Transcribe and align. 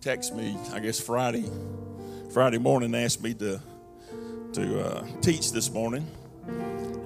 texted 0.00 0.34
me, 0.34 0.56
I 0.72 0.80
guess 0.80 0.98
Friday, 0.98 1.44
Friday 2.32 2.56
morning, 2.58 2.94
asked 2.94 3.22
me 3.22 3.34
to 3.34 3.60
to 4.54 4.80
uh, 4.80 5.06
teach 5.20 5.52
this 5.52 5.70
morning, 5.70 6.08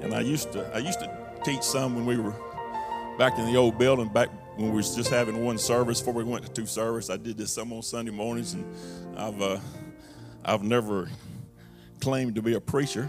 and 0.01 0.15
I 0.15 0.21
used 0.21 0.53
to 0.53 0.65
I 0.75 0.79
used 0.79 1.01
to 1.01 1.11
teach 1.45 1.63
some 1.63 1.97
when 1.97 2.07
we 2.07 2.17
were 2.17 2.35
back 3.19 3.37
in 3.39 3.47
the 3.47 3.57
old 3.57 3.79
building, 3.79 4.09
back 4.09 4.29
when 4.57 4.71
we 4.71 4.77
was 4.77 4.95
just 4.95 5.11
having 5.11 5.45
one 5.45 5.59
service. 5.59 6.01
Before 6.01 6.15
we 6.15 6.25
went 6.25 6.47
to 6.47 6.53
two 6.53 6.67
service. 6.67 7.11
I 7.11 7.17
did 7.17 7.37
this 7.37 7.53
some 7.53 7.73
on 7.73 7.83
Sunday 7.83 8.13
mornings, 8.13 8.55
and 8.55 8.65
I've 9.17 9.43
uh, 9.43 9.59
I've 10.45 10.63
never 10.63 11.11
claimed 12.01 12.37
to 12.37 12.43
be 12.43 12.55
a 12.55 12.61
preacher, 12.61 13.09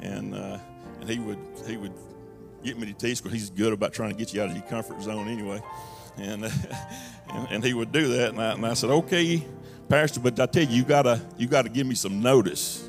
and 0.00 0.34
uh, 0.34 0.58
and 1.00 1.10
he 1.10 1.18
would 1.18 1.38
he 1.66 1.76
would 1.76 1.92
get 2.64 2.78
me 2.78 2.86
to 2.86 2.94
teach 2.94 3.22
because 3.22 3.38
he's 3.38 3.50
good 3.50 3.74
about 3.74 3.92
trying 3.92 4.10
to 4.10 4.16
get 4.16 4.32
you 4.32 4.40
out 4.42 4.48
of 4.48 4.56
your 4.56 4.64
comfort 4.64 5.00
zone 5.02 5.28
anyway 5.28 5.62
and, 6.20 6.44
and, 7.30 7.48
and 7.50 7.64
he 7.64 7.74
would 7.74 7.92
do 7.92 8.08
that, 8.08 8.30
and 8.30 8.40
I, 8.40 8.52
and 8.52 8.66
I 8.66 8.74
said, 8.74 8.90
okay, 8.90 9.44
Pastor, 9.88 10.20
but 10.20 10.38
I 10.38 10.46
tell 10.46 10.64
you, 10.64 10.76
you 10.76 10.84
gotta 10.84 11.20
you 11.38 11.46
gotta 11.46 11.70
give 11.70 11.86
me 11.86 11.94
some 11.94 12.20
notice. 12.20 12.88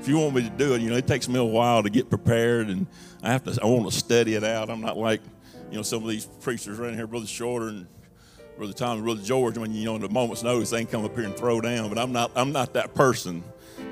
If 0.00 0.08
you 0.08 0.18
want 0.18 0.34
me 0.34 0.42
to 0.42 0.50
do 0.50 0.74
it, 0.74 0.80
you 0.80 0.90
know, 0.90 0.96
it 0.96 1.06
takes 1.06 1.28
me 1.28 1.38
a 1.38 1.44
while 1.44 1.84
to 1.84 1.90
get 1.90 2.10
prepared, 2.10 2.68
and 2.68 2.86
I 3.22 3.30
have 3.30 3.44
to 3.44 3.56
I 3.62 3.66
want 3.66 3.90
to 3.90 3.96
study 3.96 4.34
it 4.34 4.42
out. 4.42 4.68
I'm 4.68 4.80
not 4.80 4.98
like, 4.98 5.20
you 5.70 5.76
know, 5.76 5.82
some 5.82 6.02
of 6.02 6.08
these 6.08 6.24
preachers 6.24 6.80
around 6.80 6.94
here, 6.94 7.06
Brother 7.06 7.28
Shorter 7.28 7.68
and 7.68 7.86
Brother 8.56 8.72
Tom 8.72 8.96
and 8.96 9.04
Brother 9.04 9.22
George. 9.22 9.56
When 9.56 9.72
you 9.72 9.84
know, 9.84 9.94
in 9.94 10.02
a 10.02 10.08
moment's 10.08 10.42
notice, 10.42 10.70
they 10.70 10.78
can 10.78 10.88
come 10.88 11.04
up 11.04 11.14
here 11.14 11.24
and 11.24 11.36
throw 11.36 11.60
down. 11.60 11.88
But 11.88 11.98
I'm 11.98 12.10
not 12.10 12.32
I'm 12.34 12.50
not 12.50 12.74
that 12.74 12.94
person. 12.94 13.44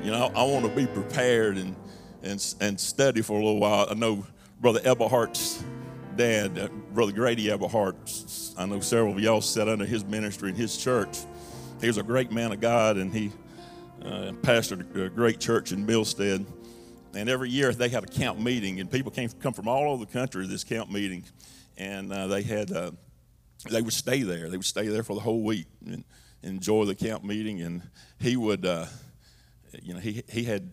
You 0.03 0.11
know, 0.11 0.33
I 0.35 0.43
want 0.43 0.67
to 0.67 0.73
be 0.75 0.87
prepared 0.87 1.57
and 1.57 1.77
and 2.25 2.55
and 2.61 2.81
study 2.81 3.23
for 3.23 3.35
a 3.35 3.45
little 3.45 3.61
while. 3.61 3.87
I 3.89 3.95
know 3.95 4.27
Brother 4.61 4.81
Eberhardt's 4.81 5.63
dad, 6.21 6.59
uh, 6.59 6.69
Brother 6.93 7.13
Grady 7.13 7.51
Eberhardt, 7.51 7.97
I 8.59 8.67
know 8.67 8.81
several 8.81 9.15
of 9.15 9.21
y'all 9.21 9.41
sat 9.41 9.71
under 9.71 9.87
his 9.87 10.05
ministry 10.05 10.51
in 10.51 10.55
his 10.55 10.77
church. 10.77 11.17
He 11.81 11.87
was 11.87 11.97
a 11.97 12.03
great 12.03 12.31
man 12.31 12.53
of 12.53 12.61
God, 12.61 12.99
and 12.99 13.11
he 13.11 13.33
uh, 14.05 14.33
pastored 14.43 14.95
a 15.03 15.09
great 15.09 15.41
church 15.41 15.73
in 15.73 15.87
Milstead. 15.87 16.45
And 17.15 17.31
every 17.31 17.49
year 17.49 17.73
they 17.73 17.89
had 17.89 18.05
a 18.05 18.07
camp 18.07 18.39
meeting, 18.39 18.81
and 18.81 18.91
people 18.91 19.11
came 19.11 19.31
come 19.31 19.55
from 19.55 19.67
all 19.67 19.95
over 19.95 20.05
the 20.05 20.13
country 20.13 20.45
to 20.45 20.47
this 20.51 20.63
camp 20.63 20.91
meeting, 20.91 21.25
and 21.79 22.13
uh, 22.13 22.27
they 22.27 22.43
had 22.43 22.71
uh, 22.71 22.91
they 23.71 23.81
would 23.81 23.95
stay 23.95 24.21
there. 24.21 24.51
They 24.51 24.59
would 24.59 24.67
stay 24.67 24.89
there 24.89 25.03
for 25.03 25.15
the 25.15 25.23
whole 25.23 25.43
week 25.43 25.69
and 25.87 26.05
enjoy 26.43 26.85
the 26.85 26.95
camp 26.95 27.25
meeting. 27.25 27.63
And 27.63 27.81
he 28.19 28.37
would, 28.37 28.67
uh, 28.67 28.85
you 29.83 29.95
know, 29.95 30.01
he 30.01 30.23
he 30.29 30.45
had 30.45 30.71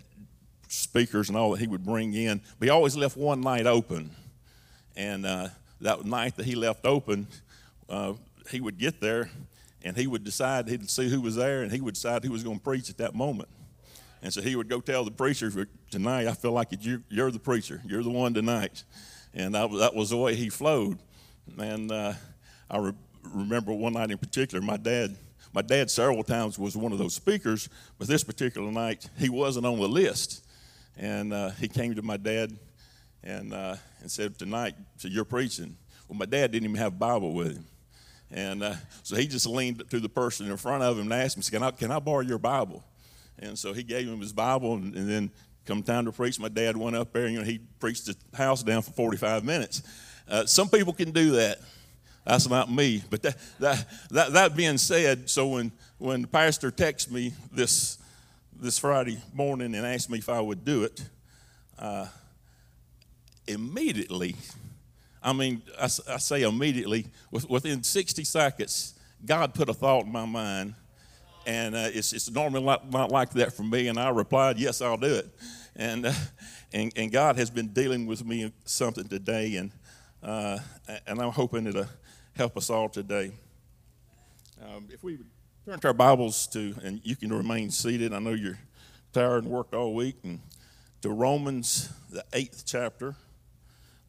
speakers 0.68 1.30
and 1.30 1.38
all 1.38 1.52
that 1.52 1.62
he 1.62 1.68
would 1.68 1.86
bring 1.86 2.14
in, 2.14 2.42
but 2.60 2.66
he 2.66 2.70
always 2.70 2.98
left 2.98 3.16
one 3.16 3.40
night 3.40 3.66
open. 3.66 4.12
And 4.98 5.28
uh, 5.28 5.50
that 5.80 6.06
night 6.06 6.36
that 6.38 6.46
he 6.48 6.56
left 6.56 6.86
open, 6.86 7.28
uh, 7.88 8.14
he 8.50 8.60
would 8.60 8.80
get 8.80 9.00
there 9.00 9.30
and 9.84 9.96
he 9.96 10.08
would 10.08 10.24
decide, 10.24 10.68
he'd 10.68 10.90
see 10.90 11.08
who 11.08 11.22
was 11.22 11.36
there 11.36 11.62
and 11.62 11.72
he 11.72 11.80
would 11.80 11.94
decide 11.94 12.24
who 12.24 12.32
was 12.32 12.44
going 12.44 12.58
to 12.58 12.64
preach 12.64 12.90
at 12.90 12.98
that 12.98 13.14
moment. 13.14 13.48
And 14.24 14.34
so 14.34 14.42
he 14.42 14.56
would 14.56 14.68
go 14.68 14.82
tell 14.82 15.06
the 15.06 15.12
preacher, 15.12 15.68
Tonight, 15.92 16.28
I 16.28 16.34
feel 16.34 16.52
like 16.52 16.70
you're, 16.82 17.04
you're 17.10 17.30
the 17.30 17.40
preacher. 17.40 17.80
You're 17.86 18.02
the 18.02 18.10
one 18.10 18.34
tonight. 18.34 18.84
And 19.36 19.54
that, 19.54 19.72
that 19.74 19.94
was 19.94 20.10
the 20.10 20.18
way 20.18 20.34
he 20.34 20.50
flowed. 20.50 20.98
And 21.60 21.92
uh, 21.92 22.14
I 22.68 22.80
re- 22.80 22.94
remember 23.24 23.74
one 23.74 23.94
night 23.94 24.10
in 24.10 24.18
particular, 24.18 24.66
my 24.66 24.78
dad, 24.78 25.16
my 25.54 25.62
dad 25.62 25.92
several 25.92 26.24
times 26.24 26.58
was 26.58 26.76
one 26.76 26.92
of 26.92 26.98
those 26.98 27.14
speakers, 27.14 27.70
but 28.00 28.08
this 28.08 28.24
particular 28.24 28.72
night, 28.72 29.08
he 29.20 29.30
wasn't 29.30 29.68
on 29.68 29.80
the 29.80 29.88
list. 29.88 30.44
And 30.98 31.32
uh, 31.32 31.52
he 31.52 31.68
came 31.68 31.94
to 31.94 32.02
my 32.02 32.18
dad 32.18 32.58
and, 33.24 33.54
uh, 33.54 33.76
and 34.02 34.12
said, 34.12 34.38
Tonight, 34.38 34.76
so 34.98 35.08
you're 35.08 35.26
preaching. 35.26 35.76
Well, 36.08 36.18
my 36.18 36.26
dad 36.26 36.52
didn't 36.52 36.70
even 36.70 36.78
have 36.78 36.94
a 36.94 36.98
Bible 36.98 37.34
with 37.34 37.54
him. 37.54 37.66
And 38.32 38.64
uh, 38.64 38.76
so 39.04 39.16
he 39.16 39.28
just 39.28 39.46
leaned 39.46 39.90
to 39.90 40.00
the 40.00 40.10
person 40.10 40.50
in 40.50 40.58
front 40.58 40.84
of 40.84 40.98
him 40.98 41.12
and 41.12 41.22
asked 41.22 41.38
him, 41.38 41.44
can 41.44 41.64
I, 41.64 41.72
can 41.72 41.92
I 41.92 42.00
borrow 42.00 42.22
your 42.22 42.38
Bible? 42.38 42.84
And 43.40 43.58
so 43.58 43.74
he 43.74 43.84
gave 43.84 44.08
him 44.08 44.20
his 44.20 44.34
Bible, 44.34 44.76
and, 44.76 44.96
and 44.96 45.10
then 45.10 45.32
come 45.66 45.84
time 45.84 46.06
to 46.06 46.12
preach, 46.12 46.40
my 46.40 46.50
dad 46.50 46.76
went 46.76 46.96
up 46.96 47.14
there, 47.14 47.26
and 47.26 47.34
you 47.34 47.40
know, 47.40 47.46
he 47.46 47.60
preached 47.80 48.06
the 48.06 48.16
house 48.36 48.64
down 48.64 48.82
for 48.82 48.92
45 48.92 49.44
minutes. 49.44 49.84
Uh, 50.28 50.46
some 50.46 50.70
people 50.70 50.94
can 50.94 51.12
do 51.12 51.32
that. 51.32 51.60
That's 52.26 52.50
not 52.50 52.72
me. 52.72 53.04
But 53.10 53.22
that, 53.22 53.38
that, 53.60 53.88
that, 54.10 54.34
that 54.34 54.56
being 54.56 54.78
said, 54.78 55.30
so 55.30 55.48
when, 55.48 55.72
when 55.98 56.24
the 56.24 56.28
pastor 56.28 56.72
texted 56.72 57.12
me 57.12 57.34
this, 57.54 57.98
this 58.60 58.80
Friday 58.80 59.20
morning 59.34 59.76
and 59.76 59.86
asked 59.86 60.10
me 60.10 60.18
if 60.18 60.28
I 60.28 60.42
would 60.42 60.66
do 60.66 60.84
it, 60.84 61.02
uh, 61.80 62.08
immediately 63.48 64.36
I 65.28 65.34
mean, 65.34 65.62
I, 65.78 65.86
I 65.86 66.18
say 66.18 66.44
immediately, 66.44 67.08
within 67.32 67.84
60 67.84 68.24
seconds, 68.24 68.94
God 69.26 69.54
put 69.54 69.68
a 69.68 69.74
thought 69.74 70.06
in 70.06 70.12
my 70.12 70.26
mind. 70.26 70.76
And 71.46 71.76
uh, 71.76 71.90
it's, 71.94 72.14
it's 72.14 72.30
normally 72.30 72.64
not, 72.64 72.90
not, 72.90 73.12
like 73.12 73.32
that 73.32 73.52
for 73.54 73.64
me. 73.64 73.90
And 73.90 74.00
I 74.00 74.10
replied, 74.10 74.58
Yes, 74.58 74.82
I'll 74.82 74.98
do 74.98 75.16
it. 75.16 75.28
And, 75.76 76.06
uh, 76.06 76.14
and, 76.74 76.94
and 76.96 77.12
God 77.12 77.38
has 77.38 77.50
been 77.50 77.68
dealing 77.70 78.06
with 78.06 78.26
me 78.26 78.54
something 78.64 79.06
today. 79.06 79.56
And, 79.56 79.72
uh, 80.24 80.60
and 81.06 81.20
I'm 81.22 81.32
hoping 81.32 81.68
it'll 81.68 81.88
help 82.34 82.56
us 82.56 82.70
all 82.70 82.88
today. 82.88 83.32
Um, 84.62 84.88
if 84.92 85.04
we 85.04 85.20
turn 85.66 85.80
to 85.80 85.88
our 85.88 85.94
Bibles 85.94 86.48
to, 86.48 86.74
and 86.84 87.02
you 87.04 87.18
can 87.18 87.34
remain 87.34 87.70
seated, 87.70 88.14
I 88.14 88.20
know 88.20 88.32
you're 88.32 88.60
tired 89.12 89.44
and 89.44 89.52
worked 89.52 89.74
all 89.74 89.94
week, 89.94 90.16
and 90.24 90.40
to 91.02 91.10
Romans, 91.10 91.90
the 92.10 92.24
eighth 92.34 92.64
chapter. 92.66 93.16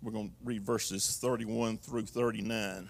We're 0.01 0.13
going 0.13 0.29
to 0.29 0.35
read 0.45 0.63
verses 0.63 1.19
31 1.21 1.79
through 1.79 2.07
39. 2.07 2.89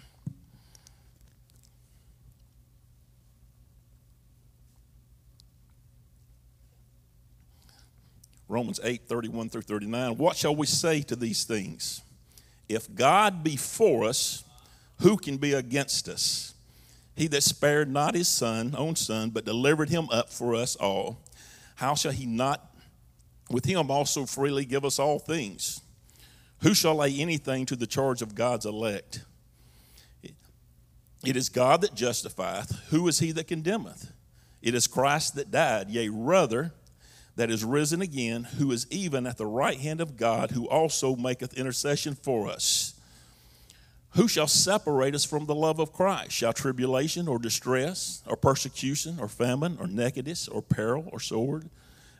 Romans 8.47 8.79
8, 8.83 9.01
31 9.07 9.49
through 9.49 9.61
39. 9.61 10.17
What 10.17 10.35
shall 10.35 10.55
we 10.55 10.65
say 10.65 11.01
to 11.03 11.15
these 11.15 11.43
things? 11.43 12.01
If 12.67 12.93
God 12.93 13.43
be 13.43 13.55
for 13.55 14.05
us, 14.05 14.43
who 15.01 15.17
can 15.17 15.37
be 15.37 15.53
against 15.53 16.07
us? 16.09 16.53
He 17.15 17.27
that 17.27 17.43
spared 17.43 17.91
not 17.91 18.15
his 18.15 18.27
son, 18.27 18.75
own 18.77 18.95
son, 18.95 19.31
but 19.31 19.45
delivered 19.45 19.89
him 19.89 20.09
up 20.11 20.29
for 20.31 20.55
us 20.55 20.75
all, 20.75 21.19
how 21.75 21.95
shall 21.95 22.11
he 22.11 22.25
not 22.25 22.75
with 23.49 23.65
him 23.65 23.89
also 23.89 24.25
freely 24.25 24.65
give 24.65 24.85
us 24.85 24.99
all 24.99 25.19
things? 25.19 25.81
Who 26.61 26.73
shall 26.73 26.95
lay 26.95 27.15
anything 27.15 27.65
to 27.67 27.75
the 27.75 27.87
charge 27.87 28.21
of 28.21 28.35
God's 28.35 28.65
elect? 28.65 29.23
It 31.25 31.35
is 31.35 31.49
God 31.49 31.81
that 31.81 31.95
justifieth. 31.95 32.71
Who 32.89 33.07
is 33.07 33.19
he 33.19 33.31
that 33.33 33.47
condemneth? 33.47 34.11
It 34.61 34.73
is 34.73 34.87
Christ 34.87 35.35
that 35.35 35.51
died, 35.51 35.89
yea, 35.89 36.09
rather, 36.09 36.73
that 37.35 37.49
is 37.49 37.63
risen 37.63 38.01
again, 38.01 38.43
who 38.43 38.71
is 38.71 38.87
even 38.89 39.25
at 39.25 39.37
the 39.37 39.45
right 39.45 39.79
hand 39.79 40.01
of 40.01 40.17
God, 40.17 40.51
who 40.51 40.67
also 40.67 41.15
maketh 41.15 41.53
intercession 41.53 42.15
for 42.15 42.47
us. 42.47 42.93
Who 44.11 44.27
shall 44.27 44.47
separate 44.47 45.13
us 45.15 45.23
from 45.23 45.45
the 45.45 45.55
love 45.55 45.79
of 45.79 45.93
Christ? 45.93 46.31
Shall 46.31 46.51
tribulation 46.51 47.27
or 47.27 47.37
distress 47.39 48.23
or 48.25 48.35
persecution 48.35 49.17
or 49.19 49.27
famine 49.27 49.77
or 49.79 49.87
nakedness 49.87 50.47
or 50.47 50.61
peril 50.61 51.07
or 51.11 51.19
sword? 51.19 51.69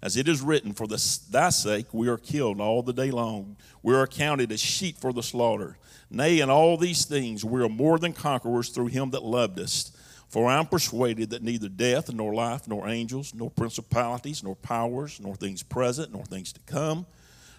As 0.01 0.15
it 0.15 0.27
is 0.27 0.41
written, 0.41 0.73
For 0.73 0.87
the, 0.87 1.19
thy 1.29 1.49
sake 1.49 1.93
we 1.93 2.07
are 2.07 2.17
killed 2.17 2.61
all 2.61 2.81
the 2.81 2.93
day 2.93 3.11
long. 3.11 3.57
We 3.83 3.93
are 3.95 4.07
counted 4.07 4.51
as 4.51 4.59
sheep 4.59 4.97
for 4.97 5.11
the 5.11 5.23
slaughter. 5.23 5.77
Nay, 6.09 6.39
in 6.39 6.49
all 6.49 6.77
these 6.77 7.05
things 7.05 7.43
we 7.43 7.61
are 7.61 7.69
more 7.69 7.99
than 7.99 8.13
conquerors 8.13 8.69
through 8.69 8.87
him 8.87 9.11
that 9.11 9.23
loved 9.23 9.59
us. 9.59 9.91
For 10.29 10.47
I 10.47 10.59
am 10.59 10.67
persuaded 10.67 11.31
that 11.31 11.41
neither 11.41 11.69
death, 11.69 12.13
nor 12.13 12.33
life, 12.33 12.67
nor 12.67 12.87
angels, 12.87 13.33
nor 13.33 13.49
principalities, 13.49 14.43
nor 14.43 14.55
powers, 14.55 15.19
nor 15.19 15.35
things 15.35 15.63
present, 15.63 16.13
nor 16.13 16.23
things 16.23 16.53
to 16.53 16.59
come, 16.61 17.07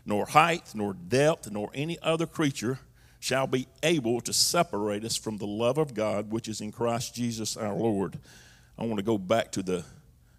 nor 0.06 0.24
height, 0.24 0.72
nor 0.74 0.94
depth, 0.94 1.50
nor 1.50 1.70
any 1.74 1.98
other 2.00 2.26
creature 2.26 2.78
shall 3.18 3.46
be 3.46 3.66
able 3.82 4.20
to 4.22 4.32
separate 4.32 5.04
us 5.04 5.16
from 5.16 5.36
the 5.36 5.46
love 5.46 5.78
of 5.78 5.94
God 5.94 6.30
which 6.30 6.48
is 6.48 6.60
in 6.60 6.72
Christ 6.72 7.14
Jesus 7.14 7.56
our 7.56 7.74
Lord. 7.74 8.18
I 8.78 8.84
want 8.84 8.96
to 8.96 9.02
go 9.02 9.18
back 9.18 9.52
to 9.52 9.62
the 9.62 9.84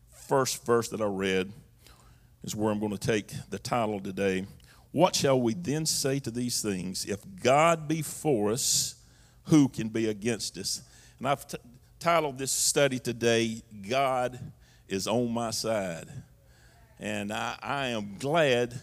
first 0.09 0.65
verse 0.65 0.88
that 0.89 1.01
I 1.01 1.06
read 1.06 1.51
is 2.44 2.56
where 2.56 2.72
I'm 2.72 2.80
going 2.80 2.92
to 2.92 2.98
take 2.98 3.32
the 3.50 3.60
title 3.60 4.00
today. 4.00 4.46
What 4.92 5.16
shall 5.16 5.40
we 5.40 5.54
then 5.54 5.86
say 5.86 6.20
to 6.20 6.32
these 6.32 6.62
things? 6.62 7.06
If 7.06 7.20
God 7.42 7.88
be 7.88 8.02
for 8.02 8.52
us, 8.52 8.96
who 9.46 9.70
can 9.70 9.90
be 9.90 10.08
against 10.10 10.58
us? 10.58 10.82
And 11.20 11.28
I've 11.28 11.48
t- 11.48 11.58
titled 12.00 12.38
this 12.38 12.52
study 12.52 13.00
today, 13.00 13.62
God 13.88 14.40
is 14.88 15.08
on 15.08 15.32
my 15.32 15.52
side. 15.52 16.08
And 17.00 17.32
I, 17.32 17.58
I 17.62 17.88
am 17.88 18.18
glad 18.20 18.80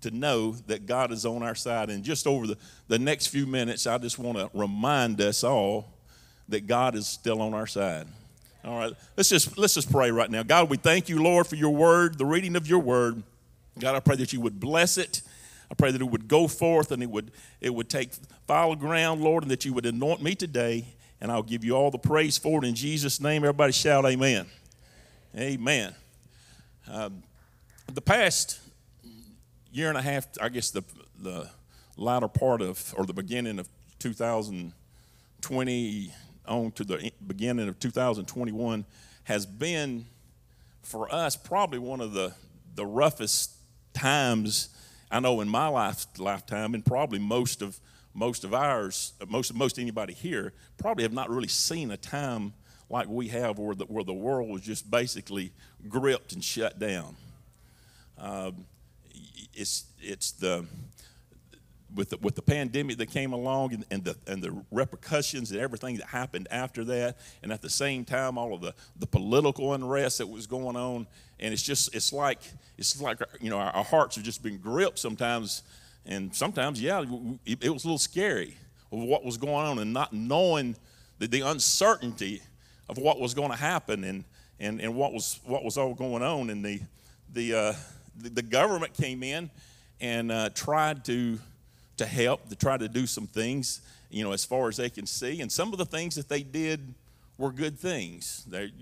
to 0.00 0.10
know 0.10 0.52
that 0.66 0.86
God 0.86 1.12
is 1.12 1.24
on 1.24 1.42
our 1.42 1.54
side. 1.54 1.88
And 1.88 2.04
just 2.04 2.26
over 2.26 2.46
the, 2.46 2.58
the 2.88 2.98
next 2.98 3.28
few 3.28 3.46
minutes, 3.46 3.86
I 3.86 3.96
just 3.98 4.18
want 4.18 4.36
to 4.36 4.50
remind 4.52 5.20
us 5.20 5.44
all 5.44 5.94
that 6.48 6.66
God 6.66 6.94
is 6.94 7.06
still 7.06 7.40
on 7.40 7.54
our 7.54 7.66
side. 7.66 8.06
All 8.64 8.78
right, 8.78 8.92
let's 9.14 9.28
just 9.28 9.58
let's 9.58 9.74
just 9.74 9.92
pray 9.92 10.10
right 10.10 10.30
now. 10.30 10.42
God, 10.42 10.70
we 10.70 10.78
thank 10.78 11.10
you, 11.10 11.22
Lord, 11.22 11.46
for 11.46 11.56
your 11.56 11.74
word, 11.74 12.16
the 12.16 12.24
reading 12.24 12.56
of 12.56 12.66
your 12.66 12.78
word. 12.78 13.22
God, 13.78 13.94
I 13.94 14.00
pray 14.00 14.16
that 14.16 14.32
you 14.32 14.40
would 14.40 14.58
bless 14.58 14.96
it. 14.96 15.20
I 15.70 15.74
pray 15.74 15.90
that 15.90 16.00
it 16.00 16.04
would 16.04 16.28
go 16.28 16.48
forth 16.48 16.90
and 16.90 17.02
it 17.02 17.10
would 17.10 17.30
it 17.60 17.74
would 17.74 17.90
take 17.90 18.12
foul 18.46 18.74
ground, 18.74 19.20
Lord, 19.20 19.44
and 19.44 19.50
that 19.50 19.66
you 19.66 19.74
would 19.74 19.84
anoint 19.84 20.22
me 20.22 20.34
today. 20.34 20.86
And 21.20 21.30
I'll 21.30 21.42
give 21.42 21.62
you 21.62 21.76
all 21.76 21.90
the 21.90 21.98
praise 21.98 22.38
for 22.38 22.64
it 22.64 22.66
in 22.66 22.74
Jesus' 22.74 23.20
name. 23.20 23.44
Everybody 23.44 23.72
shout, 23.72 24.06
Amen. 24.06 24.46
Amen. 25.36 25.94
Um, 26.90 27.22
the 27.92 28.00
past 28.00 28.60
year 29.72 29.90
and 29.90 29.98
a 29.98 30.02
half, 30.02 30.26
I 30.40 30.48
guess 30.48 30.70
the 30.70 30.82
the 31.20 31.50
latter 31.98 32.28
part 32.28 32.62
of 32.62 32.94
or 32.96 33.04
the 33.04 33.12
beginning 33.12 33.58
of 33.58 33.68
2020 33.98 36.14
on 36.46 36.72
to 36.72 36.84
the 36.84 37.12
beginning 37.26 37.68
of 37.68 37.78
2021 37.78 38.84
has 39.24 39.46
been 39.46 40.06
for 40.82 41.12
us 41.12 41.36
probably 41.36 41.78
one 41.78 42.00
of 42.00 42.12
the 42.12 42.34
the 42.74 42.84
roughest 42.84 43.52
times 43.92 44.68
I 45.10 45.20
know 45.20 45.40
in 45.40 45.48
my 45.48 45.68
life, 45.68 46.06
lifetime, 46.18 46.74
and 46.74 46.84
probably 46.84 47.18
most 47.18 47.62
of 47.62 47.78
most 48.14 48.44
of 48.44 48.54
ours, 48.54 49.12
most 49.28 49.54
most 49.54 49.78
anybody 49.78 50.12
here, 50.12 50.52
probably 50.76 51.04
have 51.04 51.12
not 51.12 51.30
really 51.30 51.48
seen 51.48 51.90
a 51.90 51.96
time 51.96 52.52
like 52.90 53.08
we 53.08 53.28
have, 53.28 53.58
where 53.58 53.74
the 53.74 53.84
where 53.84 54.04
the 54.04 54.12
world 54.12 54.50
was 54.50 54.62
just 54.62 54.90
basically 54.90 55.52
gripped 55.88 56.32
and 56.32 56.42
shut 56.42 56.78
down. 56.78 57.16
Um, 58.18 58.66
it's 59.54 59.84
it's 60.00 60.32
the 60.32 60.66
with 61.94 62.10
the, 62.10 62.16
with 62.18 62.34
the 62.34 62.42
pandemic 62.42 62.98
that 62.98 63.10
came 63.10 63.32
along 63.32 63.72
and, 63.72 63.84
and, 63.90 64.04
the, 64.04 64.16
and 64.26 64.42
the 64.42 64.56
repercussions 64.70 65.50
and 65.50 65.60
everything 65.60 65.96
that 65.96 66.06
happened 66.06 66.48
after 66.50 66.84
that, 66.84 67.16
and 67.42 67.52
at 67.52 67.62
the 67.62 67.70
same 67.70 68.04
time, 68.04 68.36
all 68.36 68.54
of 68.54 68.60
the, 68.60 68.74
the 68.98 69.06
political 69.06 69.74
unrest 69.74 70.18
that 70.18 70.26
was 70.26 70.46
going 70.46 70.76
on, 70.76 71.06
and 71.40 71.52
it's 71.52 71.62
just 71.62 71.94
it's 71.94 72.12
like 72.12 72.40
it's 72.78 73.00
like 73.00 73.18
you 73.40 73.50
know 73.50 73.58
our, 73.58 73.70
our 73.70 73.84
hearts 73.84 74.16
have 74.16 74.24
just 74.24 74.42
been 74.42 74.58
gripped 74.58 74.98
sometimes, 74.98 75.62
and 76.06 76.34
sometimes 76.34 76.80
yeah, 76.80 77.04
it, 77.44 77.64
it, 77.64 77.70
was 77.70 77.84
a 77.84 77.88
little 77.88 77.98
scary 77.98 78.56
of 78.92 79.00
what 79.00 79.24
was 79.24 79.36
going 79.36 79.66
on 79.66 79.78
and 79.78 79.92
not 79.92 80.12
knowing 80.12 80.76
the, 81.18 81.26
the 81.26 81.40
uncertainty 81.40 82.42
of 82.88 82.98
what 82.98 83.20
was 83.20 83.34
going 83.34 83.50
to 83.50 83.56
happen 83.56 84.04
and, 84.04 84.24
and, 84.60 84.80
and 84.80 84.94
what 84.94 85.12
was 85.12 85.40
what 85.44 85.64
was 85.64 85.76
all 85.76 85.94
going 85.94 86.22
on, 86.22 86.50
and 86.50 86.64
the 86.64 86.80
the 87.32 87.54
uh, 87.54 87.72
the, 88.16 88.30
the 88.30 88.42
government 88.42 88.94
came 88.94 89.22
in 89.22 89.50
and 90.00 90.30
uh, 90.30 90.50
tried 90.50 91.04
to 91.04 91.38
to 91.96 92.06
help, 92.06 92.48
to 92.48 92.56
try 92.56 92.76
to 92.76 92.88
do 92.88 93.06
some 93.06 93.26
things, 93.26 93.80
you 94.10 94.24
know, 94.24 94.32
as 94.32 94.44
far 94.44 94.68
as 94.68 94.76
they 94.76 94.90
can 94.90 95.06
see. 95.06 95.40
And 95.40 95.50
some 95.50 95.72
of 95.72 95.78
the 95.78 95.84
things 95.84 96.14
that 96.16 96.28
they 96.28 96.42
did 96.42 96.94
were 97.38 97.52
good 97.52 97.78
things. 97.78 98.44
They, 98.48 98.72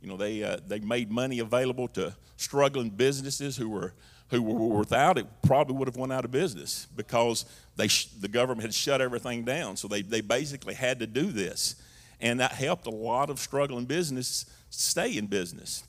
you 0.00 0.08
know, 0.08 0.16
they, 0.16 0.42
uh, 0.42 0.58
they 0.66 0.80
made 0.80 1.10
money 1.10 1.38
available 1.38 1.88
to 1.88 2.14
struggling 2.36 2.90
businesses 2.90 3.56
who 3.56 3.68
were, 3.68 3.94
who 4.28 4.42
were 4.42 4.78
without 4.78 5.18
it 5.18 5.26
probably 5.42 5.76
would 5.76 5.88
have 5.88 5.96
went 5.96 6.12
out 6.12 6.24
of 6.24 6.30
business 6.30 6.86
because 6.96 7.44
they 7.76 7.88
sh- 7.88 8.06
the 8.20 8.28
government 8.28 8.62
had 8.62 8.74
shut 8.74 9.00
everything 9.00 9.44
down. 9.44 9.76
So 9.76 9.88
they, 9.88 10.02
they 10.02 10.20
basically 10.20 10.74
had 10.74 10.98
to 11.00 11.06
do 11.06 11.32
this. 11.32 11.76
And 12.20 12.40
that 12.40 12.52
helped 12.52 12.86
a 12.86 12.90
lot 12.90 13.30
of 13.30 13.38
struggling 13.38 13.84
business 13.84 14.46
stay 14.70 15.16
in 15.16 15.26
business. 15.26 15.84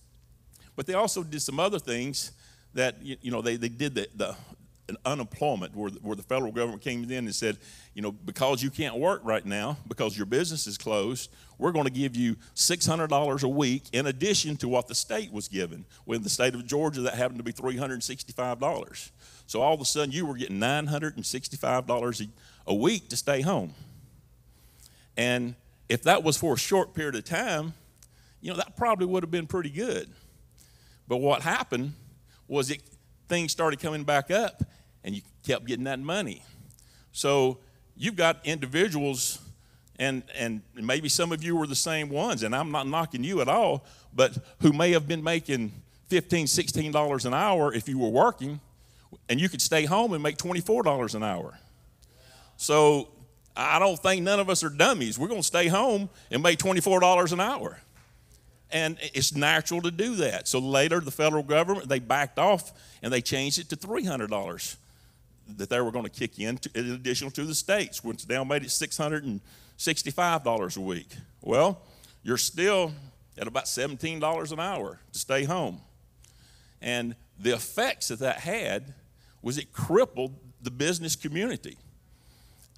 But 0.76 0.86
they 0.86 0.94
also 0.94 1.24
did 1.24 1.42
some 1.42 1.60
other 1.60 1.80
things 1.80 2.32
that, 2.74 2.98
you 3.02 3.32
know, 3.32 3.42
they, 3.42 3.56
they 3.56 3.70
did 3.70 3.96
the, 3.96 4.08
the, 4.16 4.36
unemployment 5.06 5.76
where, 5.76 5.90
where 6.02 6.16
the 6.16 6.24
federal 6.24 6.52
government 6.52 6.82
came 6.82 7.04
in 7.04 7.12
and 7.12 7.36
said, 7.36 7.58
you 7.94 8.02
know, 8.02 8.12
because 8.12 8.64
you 8.64 8.70
can't 8.70 8.96
work 8.96 9.22
right 9.24 9.46
now, 9.46 9.78
because 9.88 10.16
your 10.16 10.26
business 10.26 10.68
is 10.68 10.78
closed, 10.78 11.30
we're 11.58 11.72
going 11.72 11.86
to 11.86 11.92
give 11.92 12.16
you 12.16 12.36
$600 12.56 13.44
a 13.44 13.48
week 13.48 13.84
in 13.92 14.08
addition 14.08 14.56
to 14.58 14.68
what 14.68 14.88
the 14.88 14.96
state 14.96 15.32
was 15.32 15.48
given. 15.48 15.86
Well, 16.06 16.16
in 16.16 16.24
the 16.24 16.30
state 16.30 16.54
of 16.54 16.66
Georgia, 16.66 17.02
that 17.02 17.16
happened 17.16 17.40
to 17.40 17.44
be 17.44 17.54
$365. 17.54 19.12
So 19.48 19.62
all 19.62 19.74
of 19.74 19.82
a 19.82 19.86
sudden, 19.86 20.12
you 20.12 20.26
were 20.26 20.36
getting 20.36 20.60
$965 20.60 22.28
a 22.68 22.74
week 22.74 23.10
to 23.10 23.18
stay 23.18 23.42
home. 23.42 23.74
And 25.18 25.56
if 25.90 26.04
that 26.04 26.24
was 26.24 26.38
for 26.38 26.54
a 26.54 26.58
short 26.58 26.94
period 26.94 27.16
of 27.16 27.26
time, 27.26 27.74
you 28.42 28.52
know, 28.52 28.58
that 28.58 28.78
probably 28.78 29.08
would 29.08 29.24
have 29.24 29.32
been 29.32 29.48
pretty 29.48 29.70
good. 29.70 30.10
But 31.08 31.18
what 31.18 31.42
happened 31.42 31.94
was 32.48 32.70
it 32.70 32.82
things 33.28 33.52
started 33.52 33.80
coming 33.80 34.04
back 34.04 34.32
up 34.32 34.64
and 35.04 35.16
you 35.16 35.22
kept 35.46 35.66
getting 35.66 35.86
that 35.86 36.00
money. 36.00 36.44
So 37.12 37.60
you've 37.96 38.16
got 38.16 38.46
individuals, 38.46 39.40
and, 39.98 40.24
and 40.38 40.62
maybe 40.76 41.10
some 41.10 41.32
of 41.32 41.44
you 41.44 41.56
were 41.56 41.68
the 41.68 41.76
same 41.76 42.10
ones, 42.10 42.44
and 42.44 42.56
I'm 42.56 42.72
not 42.72 42.88
knocking 42.88 43.24
you 43.24 43.42
at 43.42 43.48
all, 43.48 43.86
but 44.14 44.38
who 44.62 44.74
may 44.74 44.92
have 44.92 45.08
been 45.08 45.24
making 45.24 45.72
$15, 46.10 46.44
$16 46.44 47.26
an 47.26 47.34
hour 47.34 47.74
if 47.74 47.90
you 47.90 47.98
were 47.98 48.10
working, 48.10 48.60
and 49.30 49.40
you 49.40 49.50
could 49.50 49.62
stay 49.62 49.86
home 49.86 50.14
and 50.14 50.22
make 50.22 50.38
$24 50.38 51.16
an 51.16 51.24
hour. 51.24 51.58
So 52.58 53.10
I 53.56 53.80
don't 53.80 53.98
think 53.98 54.24
none 54.24 54.40
of 54.40 54.50
us 54.50 54.64
are 54.64 54.70
dummies. 54.70 55.18
We're 55.18 55.28
going 55.28 55.42
to 55.42 55.48
stay 55.48 55.68
home 55.68 56.10
and 56.32 56.44
make 56.44 56.60
$24 56.60 57.34
an 57.34 57.40
hour. 57.40 57.80
And 58.70 58.98
it's 59.14 59.34
natural 59.34 59.82
to 59.82 59.92
do 59.92 60.16
that. 60.18 60.48
So 60.48 60.60
later, 60.60 61.00
the 61.00 61.12
federal 61.12 61.44
government, 61.44 61.88
they 61.88 62.00
backed 62.00 62.38
off 62.38 62.74
and 63.02 63.14
they 63.14 63.22
changed 63.22 63.60
it 63.60 63.70
to 63.70 63.78
$300 63.78 64.76
that 65.56 65.70
they 65.70 65.82
were 65.82 65.92
going 65.92 66.06
to 66.06 66.12
kick 66.12 66.40
in, 66.40 66.58
to, 66.58 66.70
in 66.76 66.92
addition 66.92 67.32
to 67.32 67.46
the 67.46 67.56
states, 67.56 68.04
which 68.04 68.28
now 68.28 68.44
made 68.44 68.64
it 68.64 68.70
$665 68.70 70.78
a 70.78 70.82
week. 70.82 71.16
Well, 71.42 71.82
you're 72.24 72.38
still 72.38 72.92
at 73.38 73.48
about 73.48 73.66
$17 73.66 74.52
an 74.52 74.60
hour 74.60 75.00
to 75.12 75.20
stay 75.20 75.44
home. 75.44 75.82
And 76.82 77.16
the 77.40 77.54
effects 77.54 78.10
that 78.10 78.20
that 78.20 78.40
had 78.40 78.94
was 79.42 79.58
it 79.58 79.72
crippled 79.72 80.36
the 80.62 80.72
business 80.72 81.16
community. 81.16 81.78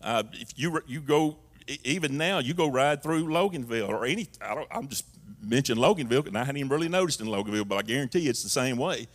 Uh, 0.01 0.23
if 0.33 0.53
you, 0.55 0.81
you 0.87 1.01
go, 1.01 1.37
even 1.83 2.17
now, 2.17 2.39
you 2.39 2.53
go 2.53 2.69
ride 2.69 3.01
through 3.01 3.25
Loganville 3.25 3.89
or 3.89 4.05
any, 4.05 4.27
I 4.41 4.55
don't, 4.55 4.67
I'm 4.71 4.87
just 4.87 5.05
mentioning 5.41 5.83
Loganville, 5.83 6.27
and 6.27 6.37
I 6.37 6.43
hadn't 6.43 6.57
even 6.57 6.69
really 6.69 6.89
noticed 6.89 7.21
in 7.21 7.27
Loganville, 7.27 7.67
but 7.67 7.77
I 7.77 7.81
guarantee 7.81 8.27
it's 8.27 8.43
the 8.43 8.49
same 8.49 8.77
way. 8.77 9.07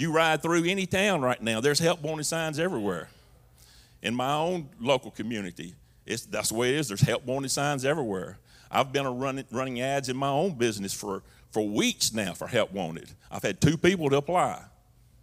You 0.00 0.10
ride 0.10 0.40
through 0.40 0.64
any 0.64 0.86
town 0.86 1.20
right 1.20 1.42
now, 1.42 1.60
there's 1.60 1.78
help 1.78 2.00
wanted 2.00 2.24
signs 2.24 2.58
everywhere. 2.58 3.10
In 4.00 4.14
my 4.14 4.32
own 4.32 4.70
local 4.80 5.10
community, 5.10 5.74
it's, 6.06 6.24
that's 6.24 6.48
the 6.48 6.54
way 6.54 6.70
it 6.70 6.76
is. 6.76 6.88
There's 6.88 7.02
help 7.02 7.26
wanted 7.26 7.50
signs 7.50 7.84
everywhere. 7.84 8.38
I've 8.70 8.94
been 8.94 9.06
running, 9.18 9.44
running 9.50 9.82
ads 9.82 10.08
in 10.08 10.16
my 10.16 10.30
own 10.30 10.54
business 10.54 10.94
for, 10.94 11.22
for 11.50 11.68
weeks 11.68 12.14
now 12.14 12.32
for 12.32 12.46
help 12.46 12.72
wanted. 12.72 13.10
I've 13.30 13.42
had 13.42 13.60
two 13.60 13.76
people 13.76 14.08
to 14.08 14.16
apply. 14.16 14.62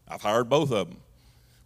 I've 0.07 0.21
hired 0.21 0.47
both 0.47 0.71
of 0.71 0.89
them. 0.89 0.99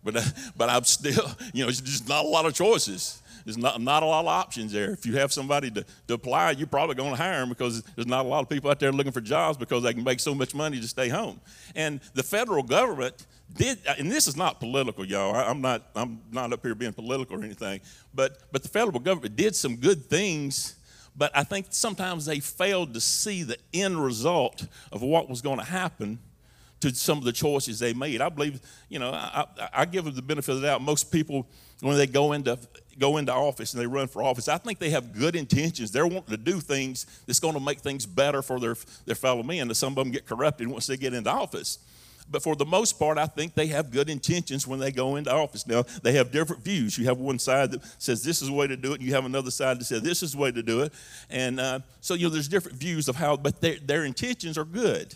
But, 0.05 0.33
but 0.55 0.69
I'm 0.69 0.85
still, 0.85 1.31
you 1.53 1.65
know, 1.65 1.69
just 1.69 2.07
not 2.07 2.23
a 2.23 2.29
lot 2.29 2.45
of 2.45 2.53
choices. 2.53 3.21
There's 3.45 3.57
not, 3.57 3.81
not 3.81 4.03
a 4.03 4.05
lot 4.05 4.21
of 4.21 4.27
options 4.27 4.71
there. 4.71 4.91
If 4.91 5.05
you 5.05 5.17
have 5.17 5.31
somebody 5.31 5.71
to, 5.71 5.85
to 6.07 6.13
apply, 6.13 6.51
you're 6.51 6.67
probably 6.67 6.95
going 6.95 7.11
to 7.11 7.15
hire 7.15 7.39
them 7.39 7.49
because 7.49 7.81
there's 7.95 8.07
not 8.07 8.25
a 8.25 8.27
lot 8.29 8.43
of 8.43 8.49
people 8.49 8.69
out 8.69 8.79
there 8.79 8.91
looking 8.91 9.11
for 9.11 9.21
jobs 9.21 9.57
because 9.57 9.83
they 9.83 9.93
can 9.93 10.03
make 10.03 10.19
so 10.19 10.35
much 10.35 10.53
money 10.53 10.79
to 10.79 10.87
stay 10.87 11.09
home. 11.09 11.39
And 11.75 11.99
the 12.13 12.23
federal 12.23 12.63
government 12.63 13.25
did, 13.53 13.79
uh, 13.87 13.95
and 13.97 14.11
this 14.11 14.27
is 14.27 14.37
not 14.37 14.59
political, 14.59 15.05
y'all. 15.05 15.35
I, 15.35 15.49
am 15.49 15.61
not, 15.61 15.83
I'm 15.95 16.21
not 16.31 16.53
up 16.53 16.61
here 16.61 16.75
being 16.75 16.93
political 16.93 17.39
or 17.39 17.43
anything, 17.43 17.81
but, 18.13 18.37
but 18.51 18.63
the 18.63 18.69
federal 18.69 18.99
government 18.99 19.35
did 19.35 19.55
some 19.55 19.75
good 19.75 20.05
things 20.05 20.75
but 21.15 21.31
I 21.35 21.43
think 21.43 21.67
sometimes 21.69 22.25
they 22.25 22.39
failed 22.39 22.93
to 22.93 23.01
see 23.01 23.43
the 23.43 23.57
end 23.73 24.01
result 24.03 24.65
of 24.91 25.01
what 25.01 25.29
was 25.29 25.41
going 25.41 25.59
to 25.59 25.65
happen 25.65 26.19
to 26.81 26.93
some 26.95 27.17
of 27.17 27.23
the 27.23 27.31
choices 27.31 27.79
they 27.79 27.93
made. 27.93 28.21
I 28.21 28.29
believe, 28.29 28.59
you 28.89 28.99
know, 28.99 29.11
I, 29.11 29.45
I, 29.73 29.85
give 29.85 30.05
them 30.05 30.15
the 30.15 30.21
benefit 30.21 30.55
of 30.55 30.61
the 30.61 30.67
doubt. 30.67 30.81
Most 30.81 31.11
people, 31.11 31.47
when 31.81 31.95
they 31.95 32.07
go 32.07 32.31
into 32.31 32.57
go 33.01 33.17
into 33.17 33.33
office 33.33 33.73
and 33.73 33.81
they 33.81 33.87
run 33.87 34.07
for 34.07 34.23
office, 34.23 34.47
I 34.47 34.57
think 34.57 34.79
they 34.79 34.91
have 34.91 35.11
good 35.11 35.35
intentions. 35.35 35.91
They're 35.91 36.07
wanting 36.07 36.31
to 36.31 36.37
do 36.37 36.61
things 36.61 37.05
that's 37.25 37.39
going 37.39 37.55
to 37.55 37.59
make 37.59 37.79
things 37.79 38.05
better 38.05 38.41
for 38.41 38.59
their, 38.59 38.75
their 39.05 39.15
fellow 39.15 39.43
men. 39.43 39.73
some 39.73 39.93
of 39.93 39.95
them 39.95 40.11
get 40.11 40.25
corrupted 40.25 40.67
once 40.67 40.87
they 40.87 40.95
get 40.95 41.13
into 41.13 41.29
office. 41.29 41.79
But 42.29 42.43
for 42.43 42.55
the 42.55 42.65
most 42.65 42.97
part, 42.97 43.17
I 43.17 43.25
think 43.25 43.55
they 43.55 43.67
have 43.67 43.91
good 43.91 44.09
intentions 44.09 44.65
when 44.65 44.79
they 44.79 44.91
go 44.91 45.17
into 45.17 45.33
office. 45.33 45.67
Now, 45.67 45.83
they 46.01 46.13
have 46.13 46.31
different 46.31 46.63
views. 46.63 46.97
You 46.97 47.05
have 47.05 47.17
one 47.17 47.39
side 47.39 47.71
that 47.71 47.81
says 48.01 48.23
this 48.23 48.41
is 48.41 48.47
the 48.47 48.53
way 48.53 48.67
to 48.67 48.77
do 48.77 48.93
it, 48.93 48.99
and 48.99 49.03
you 49.03 49.13
have 49.15 49.25
another 49.25 49.51
side 49.51 49.79
that 49.79 49.85
says 49.85 50.01
this 50.01 50.23
is 50.23 50.31
the 50.31 50.37
way 50.37 50.51
to 50.51 50.63
do 50.63 50.81
it. 50.81 50.93
And 51.29 51.59
uh, 51.59 51.79
so, 51.99 52.13
you 52.13 52.27
know, 52.27 52.29
there's 52.29 52.47
different 52.47 52.77
views 52.77 53.09
of 53.09 53.17
how, 53.17 53.35
but 53.35 53.59
their, 53.59 53.75
their 53.79 54.05
intentions 54.05 54.57
are 54.57 54.63
good. 54.63 55.13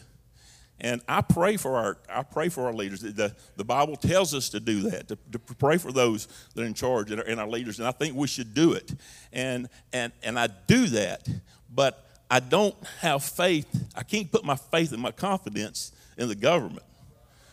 And 0.82 1.02
I 1.08 1.22
pray 1.22 1.56
for 1.58 1.78
our, 1.78 1.98
I 2.10 2.24
pray 2.24 2.50
for 2.50 2.66
our 2.66 2.74
leaders. 2.74 3.00
The, 3.02 3.34
the 3.56 3.64
Bible 3.64 3.96
tells 3.96 4.34
us 4.34 4.50
to 4.50 4.60
do 4.60 4.82
that, 4.90 5.08
to, 5.08 5.18
to 5.32 5.40
pray 5.40 5.78
for 5.78 5.92
those 5.92 6.28
that 6.54 6.64
are 6.64 6.66
in 6.66 6.74
charge 6.74 7.12
and 7.12 7.22
our, 7.22 7.28
and 7.28 7.40
our 7.40 7.48
leaders. 7.48 7.80
And 7.80 7.88
I 7.88 7.92
think 7.92 8.16
we 8.16 8.28
should 8.28 8.54
do 8.54 8.74
it. 8.74 8.94
And, 9.32 9.70
and, 9.94 10.12
and 10.22 10.38
I 10.38 10.48
do 10.68 10.88
that, 10.88 11.30
but 11.74 12.06
I 12.30 12.42
don't 12.42 12.76
have 13.00 13.24
faith. 13.24 13.68
I 13.96 14.04
can't 14.04 14.30
put 14.30 14.44
my 14.44 14.56
faith 14.56 14.92
and 14.92 15.02
my 15.02 15.12
confidence 15.12 15.94
in 16.18 16.28
the 16.28 16.36
government. 16.36 16.84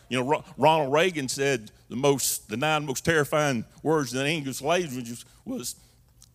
You 0.09 0.21
know, 0.21 0.43
Ronald 0.57 0.91
Reagan 0.91 1.29
said 1.29 1.71
the 1.89 1.95
most, 1.95 2.49
the 2.49 2.57
nine 2.57 2.85
most 2.85 3.05
terrifying 3.05 3.65
words 3.81 4.13
in 4.13 4.25
English 4.25 4.61
language 4.61 5.25
was, 5.45 5.75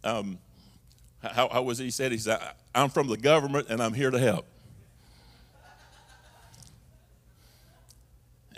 um, 0.03 0.39
how, 1.23 1.49
how 1.49 1.63
was 1.63 1.79
he 1.79 1.91
said? 1.91 2.13
He 2.13 2.19
said, 2.19 2.41
"I'm 2.75 2.89
from 2.89 3.09
the 3.09 3.17
government 3.17 3.67
and 3.69 3.83
I'm 3.83 3.93
here 3.93 4.11
to 4.11 4.19
help." 4.19 4.47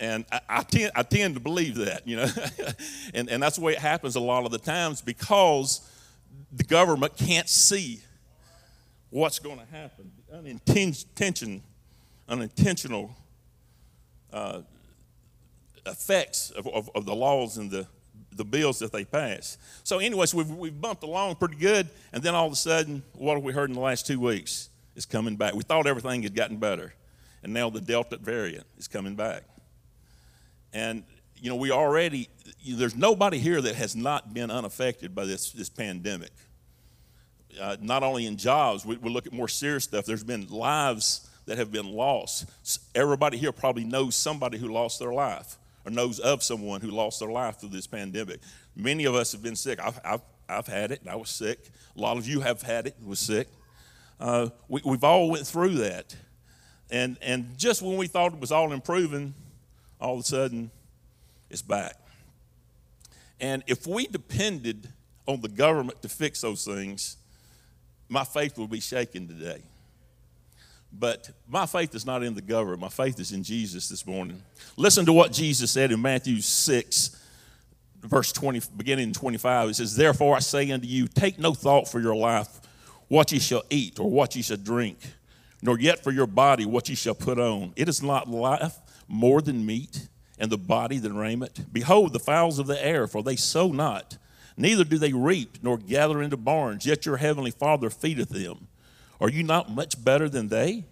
And 0.01 0.25
I, 0.33 0.41
I, 0.49 0.63
tend, 0.63 0.91
I 0.97 1.03
tend 1.03 1.35
to 1.35 1.41
believe 1.41 1.77
that, 1.77 2.09
you 2.09 2.17
know, 2.17 2.27
and, 3.15 3.29
and 3.29 3.43
that's 3.43 3.57
the 3.57 3.63
way 3.63 3.75
it 3.75 3.79
happens 3.79 4.17
a 4.17 4.21
lot 4.21 4.47
of 4.47 4.51
the 4.51 4.59
times 4.59 5.03
because 5.03 5.87
the 6.51 6.65
government 6.65 7.17
can't 7.19 7.49
see 7.49 8.01
what's 9.11 9.39
going 9.39 9.59
to 9.59 9.67
happen. 9.67 10.11
Unintention, 10.33 11.63
unintentional 12.29 13.15
uh, 14.33 14.63
effects 15.85 16.51
of, 16.51 16.67
of, 16.69 16.91
of, 16.95 17.05
the 17.05 17.15
laws 17.15 17.59
and 17.59 17.71
the, 17.71 17.87
the 18.33 18.45
bills 18.45 18.79
that 18.79 18.93
they 18.93 19.05
pass. 19.05 19.59
So, 19.85 19.99
anyways, 19.99 20.35
we've, 20.35 20.49
we've 20.51 20.81
bumped 20.81 21.03
along 21.03 21.37
pretty 21.37 21.57
good, 21.57 21.89
and 22.13 22.23
then 22.23 22.35
all 22.35 22.47
of 22.47 22.53
a 22.53 22.57
sudden, 22.57 23.03
what 23.13 23.35
have 23.35 23.43
we 23.43 23.53
heard 23.53 23.69
in 23.69 23.75
the 23.75 23.83
last 23.83 24.07
two 24.07 24.19
weeks? 24.19 24.69
Is 24.97 25.07
coming 25.07 25.37
back. 25.37 25.55
We 25.55 25.63
thought 25.63 25.87
everything 25.87 26.23
had 26.25 26.35
gotten 26.35 26.57
better, 26.57 26.93
and 27.43 27.55
now 27.55 27.71
the 27.71 27.81
Delta 27.81 28.17
variant 28.17 28.67
is 28.77 28.89
coming 28.89 29.15
back. 29.15 29.45
And 30.73 31.05
you 31.37 31.49
know, 31.49 31.57
we 31.57 31.71
already 31.71 32.29
there's 32.67 32.95
nobody 32.95 33.39
here 33.39 33.61
that 33.61 33.75
has 33.75 33.97
not 33.97 34.35
been 34.35 34.51
unaffected 34.51 35.15
by 35.15 35.25
this 35.25 35.53
this 35.53 35.71
pandemic. 35.71 36.33
Uh, 37.61 37.77
not 37.81 38.03
only 38.03 38.27
in 38.27 38.37
jobs, 38.37 38.87
we, 38.87 38.97
we 38.99 39.11
look 39.11 39.27
at 39.27 39.33
more 39.33 39.49
serious 39.49 39.85
stuff. 39.85 40.05
There's 40.05 40.23
been 40.23 40.47
lives 40.49 41.29
that 41.47 41.59
have 41.59 41.73
been 41.73 41.93
lost. 41.93 42.49
Everybody 42.95 43.37
here 43.37 43.51
probably 43.51 43.83
knows 43.83 44.15
somebody 44.15 44.57
who 44.57 44.69
lost 44.69 45.01
their 45.01 45.13
life 45.13 45.59
or 45.85 45.91
knows 45.91 46.21
of 46.21 46.43
someone 46.43 46.81
who 46.81 46.91
lost 46.91 47.19
their 47.19 47.31
life 47.31 47.59
through 47.59 47.71
this 47.71 47.87
pandemic. 47.87 48.41
Many 48.77 49.05
of 49.05 49.15
us 49.15 49.33
have 49.33 49.43
been 49.43 49.57
sick. 49.57 49.81
I've, 49.81 49.99
I've, 50.05 50.21
I've 50.49 50.67
had 50.67 50.93
it, 50.93 51.01
I 51.09 51.17
was 51.17 51.31
sick. 51.31 51.71
A 51.97 52.01
lot 52.01 52.17
of 52.17 52.29
you 52.29 52.41
have 52.41 52.63
had 52.63 52.87
it, 52.87 52.97
was 53.05 53.19
sick. 53.19 53.49
Uh, 54.19 54.51
we, 54.69 54.81
we've 54.85 55.03
all 55.03 55.31
went 55.31 55.47
through 55.47 55.75
that. 55.77 56.15
And, 56.91 57.17
and 57.23 57.57
just 57.57 57.83
when 57.83 57.97
we 57.97 58.07
thought 58.07 58.33
it 58.35 58.41
was 58.41 58.53
all 58.53 58.73
improving, 58.73 59.35
all 60.01 60.15
of 60.15 60.21
a 60.21 60.25
sudden, 60.25 60.71
it's 61.51 61.63
back. 61.63 61.97
And 63.41 63.63
if 63.67 63.87
we 63.87 64.07
depended 64.07 64.89
on 65.27 65.41
the 65.41 65.49
government 65.49 66.03
to 66.03 66.09
fix 66.09 66.41
those 66.41 66.65
things, 66.65 67.17
my 68.09 68.25
faith 68.25 68.59
would 68.59 68.71
be 68.71 68.81
shaken 68.81 69.29
today. 69.29 69.63
But 70.93 71.31
my 71.49 71.67
faith 71.67 71.95
is 71.95 72.05
not 72.05 72.23
in 72.23 72.35
the 72.35 72.43
government. 72.43 72.81
My 72.81 72.89
faith 72.89 73.21
is 73.21 73.33
in 73.33 73.45
Jesus 73.45 73.89
this 73.89 74.07
morning. 74.07 74.43
Listen 74.77 75.07
to 75.07 75.13
what 75.13 75.33
Jesus 75.33 75.71
said 75.71 75.93
in 75.93 76.03
Matthew 76.03 76.41
6, 76.41 77.17
verse 78.03 78.33
20, 78.33 78.61
beginning 78.77 79.09
in 79.09 79.15
25. 79.15 79.71
It 79.71 79.75
says, 79.75 79.95
Therefore 79.95 80.37
I 80.37 80.41
say 80.41 80.71
unto 80.73 80.89
you, 80.89 81.07
take 81.07 81.39
no 81.39 81.55
thought 81.55 81.89
for 81.89 82.01
your 82.01 82.17
life, 82.17 82.49
what 83.07 83.31
ye 83.31 83.39
shall 83.39 83.63
eat, 83.71 84.01
or 84.01 84.11
what 84.11 84.35
ye 84.35 84.43
shall 84.43 84.57
drink, 84.57 84.99
nor 85.63 85.79
yet 85.79 86.03
for 86.03 86.11
your 86.11 86.27
body 86.27 86.67
what 86.67 86.89
ye 86.89 86.97
shall 86.97 87.15
put 87.15 87.39
on. 87.39 87.73
It 87.77 87.89
is 87.89 88.03
not 88.03 88.29
life 88.29 88.77
more 89.11 89.43
than 89.43 89.67
meat, 89.67 90.09
and 90.39 90.51
the 90.51 90.57
body 90.57 90.99
than 90.99 91.17
raiment? 91.17 91.73
Behold, 91.73 92.13
the 92.13 92.19
fowls 92.19 92.59
of 92.59 92.67
the 92.67 92.83
air, 92.83 93.07
for 93.07 93.23
they 93.23 93.37
sow 93.37 93.69
not, 93.69 94.17
neither 94.57 94.85
do 94.85 94.97
they 94.97 95.13
reap, 95.13 95.59
nor 95.63 95.77
gather 95.77 96.23
into 96.23 96.37
barns, 96.37 96.87
yet 96.87 97.05
your 97.05 97.19
heavenly 97.19 97.51
Father 97.51 97.91
feedeth 97.91 98.31
them. 98.31 98.69
Are 99.21 99.29
you 99.29 99.43
not 99.43 99.71
much 99.71 100.03
better 100.03 100.29
than 100.29 100.49
they? 100.49 100.85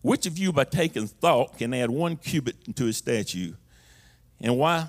Which 0.00 0.24
of 0.26 0.38
you, 0.38 0.52
by 0.52 0.64
taking 0.64 1.06
thought, 1.06 1.58
can 1.58 1.74
add 1.74 1.90
one 1.90 2.16
cubit 2.16 2.76
to 2.76 2.84
his 2.84 2.96
statue? 2.96 3.54
And 4.40 4.56
why? 4.56 4.86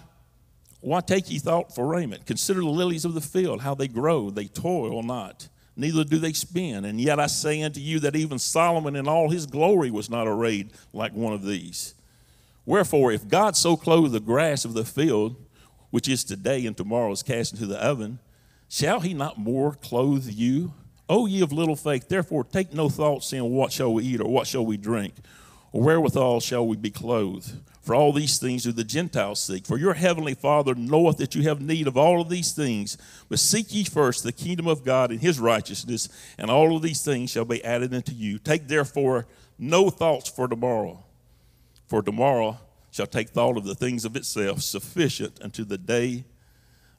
Why 0.81 1.01
take 1.01 1.29
ye 1.29 1.39
thought 1.39 1.75
for 1.75 1.87
raiment? 1.87 2.25
Consider 2.25 2.61
the 2.61 2.67
lilies 2.67 3.03
of 3.03 3.13
the 3.13 3.21
field, 3.21 3.61
how 3.61 3.75
they 3.75 3.87
grow, 3.87 4.29
they 4.29 4.45
toil 4.45 5.03
not, 5.03 5.49
neither 5.75 6.03
do 6.03 6.19
they 6.19 6.31
spin. 6.31 6.85
And 6.85 7.01
yet 7.01 7.19
I 7.19 7.27
say 7.27 7.61
unto 7.63 7.81
you 7.81 7.99
that 8.01 8.15
even 8.15 8.39
Solomon 8.39 8.95
in 8.95 9.07
all 9.07 9.29
his 9.29 9.45
glory 9.45 9.91
was 9.91 10.09
not 10.09 10.27
arrayed 10.27 10.71
like 10.93 11.13
one 11.13 11.33
of 11.33 11.43
these. 11.43 11.95
Wherefore, 12.65 13.11
if 13.11 13.27
God 13.27 13.55
so 13.55 13.75
clothe 13.75 14.11
the 14.11 14.19
grass 14.19 14.65
of 14.65 14.73
the 14.73 14.85
field, 14.85 15.35
which 15.89 16.07
is 16.07 16.23
today 16.23 16.65
and 16.65 16.77
tomorrow 16.77 17.11
is 17.11 17.23
cast 17.23 17.53
into 17.53 17.65
the 17.65 17.83
oven, 17.83 18.19
shall 18.67 18.99
he 18.99 19.13
not 19.13 19.37
more 19.37 19.73
clothe 19.73 20.27
you? 20.27 20.73
O 21.07 21.25
ye 21.25 21.41
of 21.41 21.51
little 21.51 21.75
faith, 21.75 22.07
therefore 22.07 22.43
take 22.43 22.73
no 22.73 22.87
thought, 22.87 23.23
saying, 23.23 23.49
What 23.51 23.71
shall 23.71 23.93
we 23.93 24.03
eat, 24.03 24.21
or 24.21 24.29
what 24.29 24.45
shall 24.45 24.65
we 24.65 24.77
drink, 24.77 25.15
or 25.71 25.81
wherewithal 25.81 26.39
shall 26.39 26.67
we 26.67 26.77
be 26.77 26.91
clothed? 26.91 27.51
For 27.81 27.95
all 27.95 28.13
these 28.13 28.37
things 28.37 28.63
do 28.63 28.71
the 28.71 28.83
Gentiles 28.83 29.41
seek. 29.41 29.65
For 29.65 29.79
your 29.79 29.95
heavenly 29.95 30.35
Father 30.35 30.75
knoweth 30.75 31.17
that 31.17 31.33
you 31.33 31.41
have 31.43 31.59
need 31.59 31.87
of 31.87 31.97
all 31.97 32.21
of 32.21 32.29
these 32.29 32.51
things. 32.51 32.99
But 33.29 33.39
seek 33.39 33.73
ye 33.73 33.83
first 33.83 34.23
the 34.23 34.31
kingdom 34.31 34.67
of 34.67 34.85
God 34.85 35.09
and 35.09 35.19
his 35.19 35.39
righteousness, 35.39 36.07
and 36.37 36.51
all 36.51 36.75
of 36.75 36.83
these 36.83 37.01
things 37.01 37.31
shall 37.31 37.45
be 37.45 37.63
added 37.65 37.91
unto 37.91 38.11
you. 38.11 38.37
Take 38.37 38.67
therefore 38.67 39.25
no 39.57 39.89
thoughts 39.89 40.29
for 40.29 40.47
tomorrow 40.47 41.03
for 41.89 42.03
tomorrow 42.03 42.57
shall 42.91 43.07
take 43.07 43.29
thought 43.29 43.57
of 43.57 43.65
the 43.65 43.75
things 43.75 44.05
of 44.05 44.15
itself, 44.15 44.61
sufficient 44.61 45.41
unto 45.41 45.65
the 45.65 45.77
day 45.77 46.23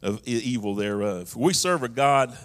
of 0.03 0.21
evil 0.27 0.75
thereof. 0.75 1.35
We 1.37 1.53
serve 1.53 1.85
a 1.85 1.89
God 1.89 2.37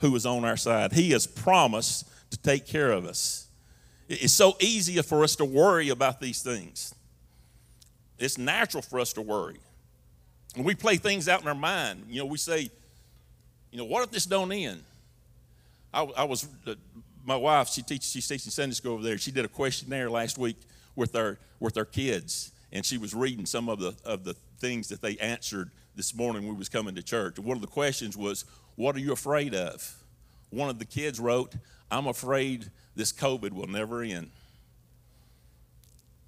who 0.00 0.14
is 0.14 0.26
on 0.26 0.44
our 0.44 0.58
side. 0.58 0.92
He 0.92 1.10
has 1.12 1.26
promised 1.26 2.06
to 2.30 2.38
take 2.38 2.66
care 2.66 2.92
of 2.92 3.06
us. 3.06 3.48
It's 4.08 4.32
so 4.32 4.56
easy 4.60 5.00
for 5.02 5.24
us 5.24 5.36
to 5.36 5.44
worry 5.44 5.88
about 5.88 6.20
these 6.20 6.42
things. 6.42 6.94
It's 8.18 8.36
natural 8.36 8.82
for 8.82 9.00
us 9.00 9.14
to 9.14 9.22
worry. 9.22 9.58
And 10.54 10.64
we 10.64 10.74
play 10.74 10.96
things 10.96 11.28
out 11.28 11.40
in 11.40 11.48
our 11.48 11.54
mind. 11.54 12.04
You 12.08 12.20
know, 12.20 12.26
we 12.26 12.38
say, 12.38 12.70
you 13.70 13.78
know, 13.78 13.84
what 13.84 14.04
if 14.04 14.10
this 14.10 14.26
don't 14.26 14.52
end? 14.52 14.82
I, 15.94 16.02
I 16.02 16.24
was, 16.24 16.46
uh, 16.66 16.74
my 17.24 17.36
wife, 17.36 17.70
she 17.70 17.82
teaches, 17.82 18.10
she's 18.10 18.28
teaching 18.28 18.50
Sunday 18.50 18.74
school 18.74 18.94
over 18.94 19.02
there. 19.02 19.16
She 19.18 19.30
did 19.30 19.44
a 19.46 19.48
questionnaire 19.48 20.10
last 20.10 20.36
week 20.36 20.56
with 20.96 21.14
our 21.14 21.38
with 21.60 21.74
their 21.74 21.84
kids, 21.84 22.52
and 22.72 22.84
she 22.84 22.98
was 22.98 23.14
reading 23.14 23.46
some 23.46 23.68
of 23.68 23.78
the 23.78 23.94
of 24.04 24.24
the 24.24 24.34
things 24.58 24.88
that 24.88 25.00
they 25.00 25.16
answered 25.18 25.70
this 25.94 26.14
morning 26.14 26.42
when 26.42 26.54
we 26.54 26.58
was 26.58 26.68
coming 26.68 26.94
to 26.94 27.02
church. 27.02 27.38
One 27.38 27.56
of 27.56 27.60
the 27.60 27.68
questions 27.68 28.16
was, 28.16 28.44
"What 28.74 28.96
are 28.96 29.00
you 29.00 29.12
afraid 29.12 29.54
of?" 29.54 30.02
One 30.50 30.68
of 30.68 30.78
the 30.78 30.84
kids 30.84 31.20
wrote, 31.20 31.54
"I'm 31.90 32.06
afraid 32.06 32.70
this 32.94 33.12
COVID 33.12 33.52
will 33.52 33.66
never 33.68 34.02
end." 34.02 34.30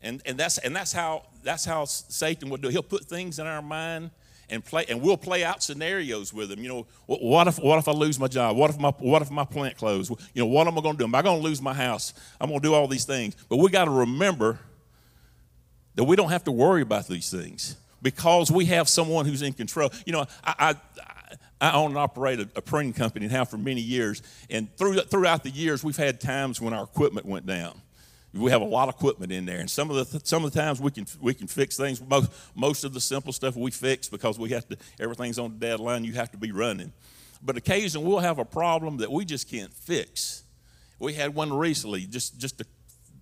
And 0.00 0.22
and 0.24 0.38
that's 0.38 0.58
and 0.58 0.76
that's 0.76 0.92
how 0.92 1.26
that's 1.42 1.64
how 1.64 1.84
Satan 1.86 2.50
will 2.50 2.58
do. 2.58 2.68
He'll 2.68 2.82
put 2.82 3.04
things 3.04 3.38
in 3.38 3.46
our 3.46 3.62
mind 3.62 4.10
and 4.50 4.64
play 4.64 4.84
and 4.88 5.00
we'll 5.00 5.16
play 5.16 5.44
out 5.44 5.62
scenarios 5.62 6.32
with 6.32 6.48
them. 6.48 6.60
You 6.60 6.68
know, 6.68 6.86
what 7.06 7.48
if 7.48 7.58
what 7.58 7.78
if 7.78 7.88
I 7.88 7.92
lose 7.92 8.18
my 8.18 8.28
job? 8.28 8.56
What 8.56 8.70
if 8.70 8.78
my 8.78 8.90
what 8.90 9.22
if 9.22 9.30
my 9.30 9.44
plant 9.44 9.76
closes? 9.76 10.10
You 10.34 10.42
know, 10.42 10.46
what 10.46 10.66
am 10.66 10.78
I 10.78 10.80
going 10.80 10.94
to 10.94 10.98
do? 10.98 11.04
Am 11.04 11.14
I 11.14 11.22
going 11.22 11.40
to 11.40 11.44
lose 11.44 11.60
my 11.60 11.74
house? 11.74 12.14
I'm 12.40 12.48
going 12.48 12.60
to 12.60 12.66
do 12.66 12.74
all 12.74 12.88
these 12.88 13.04
things. 13.04 13.36
But 13.48 13.56
we 13.56 13.70
got 13.70 13.86
to 13.86 13.90
remember 13.90 14.58
that 15.94 16.04
we 16.04 16.16
don't 16.16 16.30
have 16.30 16.44
to 16.44 16.52
worry 16.52 16.82
about 16.82 17.08
these 17.08 17.30
things 17.30 17.76
because 18.00 18.50
we 18.50 18.66
have 18.66 18.88
someone 18.88 19.26
who's 19.26 19.42
in 19.42 19.52
control. 19.52 19.90
You 20.06 20.12
know, 20.12 20.26
I, 20.44 20.76
I, 21.60 21.70
I 21.70 21.72
own 21.72 21.90
and 21.90 21.98
operate 21.98 22.38
a, 22.38 22.48
a 22.54 22.62
printing 22.62 22.92
company 22.92 23.26
now 23.26 23.44
for 23.44 23.58
many 23.58 23.80
years, 23.80 24.22
and 24.48 24.74
through, 24.76 25.00
throughout 25.00 25.42
the 25.42 25.50
years, 25.50 25.82
we've 25.82 25.96
had 25.96 26.20
times 26.20 26.60
when 26.60 26.72
our 26.72 26.84
equipment 26.84 27.26
went 27.26 27.46
down. 27.46 27.80
We 28.34 28.50
have 28.50 28.60
a 28.60 28.66
lot 28.66 28.88
of 28.88 28.94
equipment 28.94 29.32
in 29.32 29.46
there, 29.46 29.58
and 29.58 29.70
some 29.70 29.90
of 29.90 30.10
the 30.10 30.20
some 30.24 30.44
of 30.44 30.52
the 30.52 30.60
times 30.60 30.80
we 30.80 30.90
can 30.90 31.06
we 31.20 31.32
can 31.32 31.46
fix 31.46 31.76
things. 31.76 32.00
Most 32.00 32.30
most 32.54 32.84
of 32.84 32.92
the 32.92 33.00
simple 33.00 33.32
stuff 33.32 33.56
we 33.56 33.70
fix 33.70 34.08
because 34.08 34.38
we 34.38 34.50
have 34.50 34.68
to. 34.68 34.76
Everything's 35.00 35.38
on 35.38 35.52
the 35.52 35.58
deadline. 35.58 36.04
You 36.04 36.12
have 36.12 36.30
to 36.32 36.38
be 36.38 36.52
running, 36.52 36.92
but 37.42 37.56
occasionally 37.56 38.06
we'll 38.06 38.18
have 38.18 38.38
a 38.38 38.44
problem 38.44 38.98
that 38.98 39.10
we 39.10 39.24
just 39.24 39.50
can't 39.50 39.72
fix. 39.72 40.44
We 40.98 41.14
had 41.14 41.34
one 41.34 41.52
recently, 41.52 42.06
just 42.06 42.38
just 42.38 42.60
a 42.60 42.66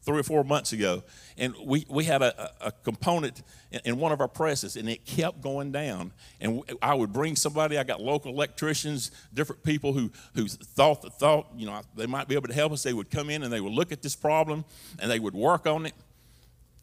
three 0.06 0.20
or 0.20 0.22
four 0.22 0.44
months 0.44 0.72
ago, 0.72 1.02
and 1.36 1.54
we, 1.62 1.84
we 1.90 2.04
had 2.04 2.22
a, 2.22 2.50
a 2.64 2.72
component 2.72 3.42
in 3.84 3.98
one 3.98 4.12
of 4.12 4.20
our 4.20 4.28
presses, 4.28 4.76
and 4.76 4.88
it 4.88 5.04
kept 5.04 5.42
going 5.42 5.72
down. 5.72 6.12
And 6.40 6.62
I 6.80 6.94
would 6.94 7.12
bring 7.12 7.36
somebody. 7.36 7.76
I 7.76 7.84
got 7.84 8.00
local 8.00 8.32
electricians, 8.32 9.10
different 9.34 9.62
people 9.64 9.92
who 9.92 10.10
who 10.34 10.46
thought 10.46 11.12
thought 11.18 11.48
you 11.56 11.66
know 11.66 11.82
they 11.96 12.06
might 12.06 12.28
be 12.28 12.36
able 12.36 12.48
to 12.48 12.54
help 12.54 12.72
us. 12.72 12.84
They 12.84 12.92
would 12.92 13.10
come 13.10 13.28
in 13.28 13.42
and 13.42 13.52
they 13.52 13.60
would 13.60 13.72
look 13.72 13.92
at 13.92 14.00
this 14.00 14.16
problem, 14.16 14.64
and 14.98 15.10
they 15.10 15.18
would 15.18 15.34
work 15.34 15.66
on 15.66 15.84
it. 15.84 15.94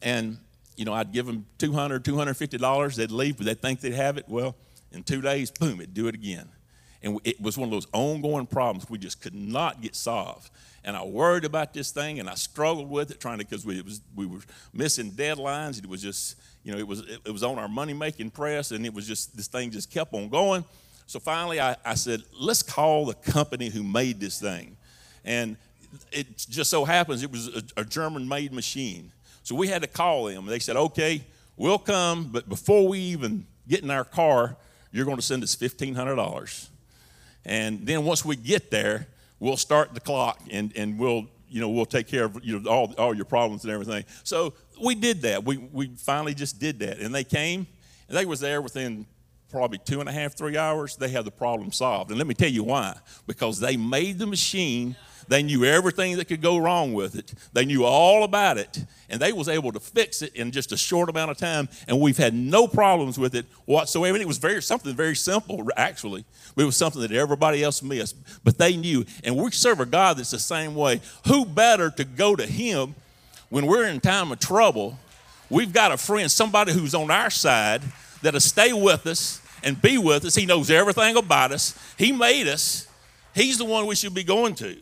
And 0.02 0.38
you 0.76 0.86
know, 0.86 0.94
I'd 0.94 1.12
give 1.12 1.26
them 1.26 1.46
200 1.60 2.04
$250. 2.04 2.96
They'd 2.96 3.12
leave, 3.12 3.38
but 3.38 3.46
they'd 3.46 3.62
think 3.62 3.80
they'd 3.80 3.94
have 3.94 4.18
it. 4.18 4.26
Well, 4.28 4.56
in 4.92 5.04
two 5.04 5.22
days, 5.22 5.50
boom, 5.50 5.80
it'd 5.80 5.94
do 5.94 6.08
it 6.08 6.16
again. 6.16 6.50
And 7.04 7.20
it 7.24 7.42
was 7.42 7.58
one 7.58 7.68
of 7.68 7.72
those 7.72 7.88
ongoing 7.92 8.46
problems 8.46 8.90
we 8.90 8.98
just 8.98 9.22
could 9.22 9.36
not 9.36 9.82
get 9.82 9.96
solved 9.96 10.50
and 10.86 10.98
I 10.98 11.04
worried 11.04 11.46
about 11.46 11.74
this 11.74 11.92
thing 11.92 12.20
and 12.20 12.30
I 12.30 12.36
struggled 12.36 12.90
with 12.90 13.12
it 13.12 13.20
trying 13.20 13.40
to 13.40 13.46
because 13.46 13.66
we 13.66 13.82
was 13.82 14.02
we 14.16 14.26
were 14.26 14.40
missing 14.74 15.12
deadlines. 15.12 15.78
It 15.78 15.88
was 15.88 16.02
just 16.02 16.38
you 16.64 16.72
know 16.72 16.78
it 16.78 16.88
was 16.88 17.00
it, 17.02 17.22
it 17.26 17.32
was 17.32 17.44
on 17.44 17.58
our 17.58 17.68
money 17.68 17.94
making 17.94 18.32
press 18.32 18.72
and 18.72 18.86
it 18.86 18.94
was 18.94 19.08
just 19.08 19.36
this 19.36 19.48
thing 19.48 19.72
just 19.72 19.92
kept 19.92 20.14
on 20.14 20.30
going. 20.30 20.66
So 21.08 21.20
finally 21.20 21.60
I, 21.62 21.76
I 21.86 21.94
said 21.96 22.24
let's 22.38 22.64
call 22.64 23.06
the 23.06 23.14
company 23.14 23.70
who 23.70 23.84
made 23.84 24.20
this 24.20 24.40
thing, 24.40 24.76
and 25.24 25.56
it 26.12 26.38
just 26.50 26.70
so 26.70 26.86
happens 26.86 27.24
it 27.24 27.32
was 27.32 27.48
a, 27.48 27.82
a 27.82 27.86
German 27.86 28.28
made 28.28 28.52
machine. 28.52 29.12
So 29.44 29.56
we 29.56 29.68
had 29.68 29.82
to 29.82 29.90
call 29.90 30.26
them. 30.26 30.46
They 30.46 30.60
said, 30.60 30.78
okay, 30.78 31.22
we'll 31.58 31.78
come, 31.78 32.30
but 32.32 32.48
before 32.48 32.88
we 32.88 33.00
even 33.00 33.46
get 33.68 33.84
in 33.84 33.92
our 33.92 34.06
car, 34.06 34.56
you're 34.94 35.04
going 35.04 35.18
to 35.18 35.24
send 35.24 35.44
us 35.44 35.54
$1,500. 35.58 36.70
And 37.46 37.86
then 37.86 38.06
once 38.06 38.24
we 38.24 38.36
get 38.36 38.72
there, 38.72 39.08
we'll 39.40 39.58
start 39.58 39.94
the 39.94 40.00
clock 40.00 40.40
and, 40.52 40.72
and 40.76 40.98
we'll, 40.98 41.28
you 41.50 41.62
know, 41.62 41.70
we'll 41.70 41.86
take 41.86 42.08
care 42.08 42.26
of 42.26 42.40
you 42.44 42.60
know, 42.60 42.70
all, 42.70 42.94
all 42.98 43.14
your 43.14 43.26
problems 43.26 43.64
and 43.64 43.74
everything. 43.74 44.06
So 44.24 44.54
we 44.82 44.96
did 44.96 45.22
that. 45.24 45.44
We, 45.44 45.58
we 45.58 45.88
finally 45.98 46.34
just 46.34 46.60
did 46.60 46.80
that. 46.80 47.00
And 47.00 47.14
they 47.14 47.24
came, 47.24 47.68
and 48.08 48.18
they 48.18 48.26
was 48.26 48.40
there 48.40 48.62
within 48.62 49.06
probably 49.50 49.78
two 49.78 50.00
and 50.00 50.10
a 50.10 50.12
half, 50.12 50.36
three 50.36 50.58
hours. 50.58 50.96
They 50.96 51.10
had 51.10 51.26
the 51.26 51.32
problem 51.32 51.72
solved. 51.72 52.10
And 52.10 52.18
let 52.18 52.28
me 52.28 52.34
tell 52.34 52.50
you 52.50 52.64
why. 52.64 52.96
Because 53.28 53.60
they 53.60 53.78
made 53.78 54.18
the 54.18 54.26
machine 54.26 54.96
they 55.28 55.44
knew 55.44 55.66
everything 55.66 56.18
that 56.18 56.26
could 56.26 56.42
go 56.42 56.58
wrong 56.58 56.94
with 56.94 57.16
it. 57.16 57.34
They 57.54 57.66
knew 57.66 57.86
all 57.86 58.24
about 58.24 58.58
it, 58.58 58.86
and 59.10 59.22
they 59.22 59.32
was 59.32 59.48
able 59.48 59.72
to 59.72 59.80
fix 59.80 60.22
it 60.22 60.36
in 60.36 60.52
just 60.52 60.72
a 60.72 60.78
short 60.78 61.10
amount 61.10 61.32
of 61.32 61.38
time. 61.38 61.70
And 61.88 62.00
we've 62.00 62.18
had 62.18 62.34
no 62.34 62.68
problems 62.68 63.18
with 63.18 63.36
it 63.36 63.46
whatsoever. 63.66 64.16
And 64.16 64.22
it 64.22 64.28
was 64.28 64.38
very 64.38 64.62
something 64.62 64.94
very 64.96 65.16
simple, 65.16 65.68
actually. 65.78 66.26
It 66.56 66.64
was 66.64 66.78
something 66.78 67.02
that 67.02 67.12
everybody 67.12 67.64
else 67.64 67.82
missed. 67.82 68.16
But 68.44 68.58
they 68.58 68.76
knew, 68.78 69.06
and 69.24 69.36
we 69.36 69.52
serve 69.52 69.80
a 69.80 69.86
God 69.86 70.18
that's 70.18 70.32
the 70.32 70.40
same 70.40 70.76
way. 70.76 71.02
Who 71.28 71.46
better 71.46 71.90
to 71.92 72.04
go 72.04 72.36
to 72.36 72.46
Him 72.46 72.96
when 73.50 73.66
we're 73.66 73.88
in 73.88 74.00
time 74.00 74.32
of 74.32 74.40
trouble? 74.40 74.98
We've 75.50 75.74
got 75.74 75.92
a 75.92 75.98
friend, 75.98 76.32
somebody 76.32 76.74
who's 76.74 76.96
on 76.96 77.12
our 77.12 77.30
side 77.30 77.82
that'll 78.22 78.40
stay 78.40 78.74
with 78.74 79.06
us 79.06 79.42
and 79.64 79.82
be 79.82 79.98
with 79.98 80.26
us. 80.26 80.36
He 80.36 80.46
knows 80.46 80.70
everything 80.72 81.16
about 81.16 81.52
us. 81.52 81.78
He 81.98 82.12
made 82.12 82.48
us. 82.48 82.88
He's 83.36 83.58
the 83.58 83.66
one 83.66 83.86
we 83.86 83.96
should 83.96 84.14
be 84.14 84.24
going 84.24 84.56
to. 84.56 84.78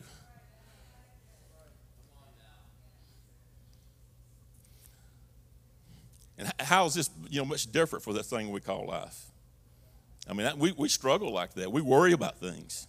And 6.42 6.52
how 6.60 6.86
is 6.86 6.94
this, 6.94 7.08
you 7.30 7.40
know, 7.40 7.44
much 7.44 7.70
different 7.70 8.04
for 8.04 8.12
this 8.12 8.28
thing 8.28 8.50
we 8.50 8.60
call 8.60 8.86
life? 8.86 9.26
I 10.28 10.32
mean, 10.32 10.50
we, 10.58 10.72
we 10.72 10.88
struggle 10.88 11.32
like 11.32 11.54
that. 11.54 11.70
We 11.70 11.80
worry 11.80 12.12
about 12.12 12.38
things. 12.38 12.88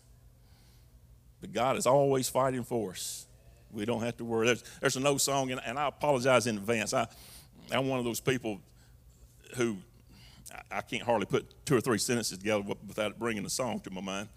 But 1.39 1.53
God 1.53 1.77
is 1.77 1.85
always 1.85 2.29
fighting 2.29 2.63
for 2.63 2.91
us. 2.91 3.27
We 3.71 3.85
don't 3.85 4.01
have 4.01 4.17
to 4.17 4.25
worry. 4.25 4.47
There's, 4.47 4.63
there's 4.81 4.95
an 4.95 5.05
old 5.05 5.21
song, 5.21 5.51
and, 5.51 5.61
and 5.65 5.77
I 5.77 5.87
apologize 5.87 6.47
in 6.47 6.57
advance. 6.57 6.93
I, 6.93 7.07
I'm 7.71 7.87
one 7.87 7.99
of 7.99 8.05
those 8.05 8.19
people 8.19 8.59
who 9.55 9.77
I, 10.51 10.77
I 10.77 10.81
can't 10.81 11.03
hardly 11.03 11.25
put 11.25 11.65
two 11.65 11.75
or 11.75 11.81
three 11.81 11.97
sentences 11.97 12.37
together 12.37 12.63
without 12.87 13.19
bringing 13.19 13.45
a 13.45 13.49
song 13.49 13.79
to 13.81 13.91
my 13.91 14.01
mind. 14.01 14.29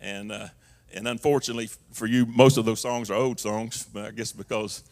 And, 0.00 0.32
uh, 0.32 0.48
and 0.92 1.06
unfortunately 1.06 1.68
for 1.92 2.06
you, 2.06 2.26
most 2.26 2.56
of 2.56 2.64
those 2.64 2.80
songs 2.80 3.10
are 3.10 3.14
old 3.14 3.38
songs, 3.38 3.88
but 3.92 4.06
I 4.06 4.10
guess 4.10 4.32
because 4.32 4.82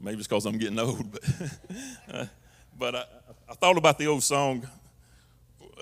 maybe 0.00 0.18
it's 0.18 0.26
because 0.26 0.46
I'm 0.46 0.58
getting 0.58 0.78
old. 0.78 1.12
But 1.12 1.22
uh, 2.12 2.24
but 2.78 2.94
I, 2.94 3.04
I 3.48 3.54
thought 3.54 3.76
about 3.76 3.98
the 3.98 4.06
old 4.06 4.22
song 4.22 4.66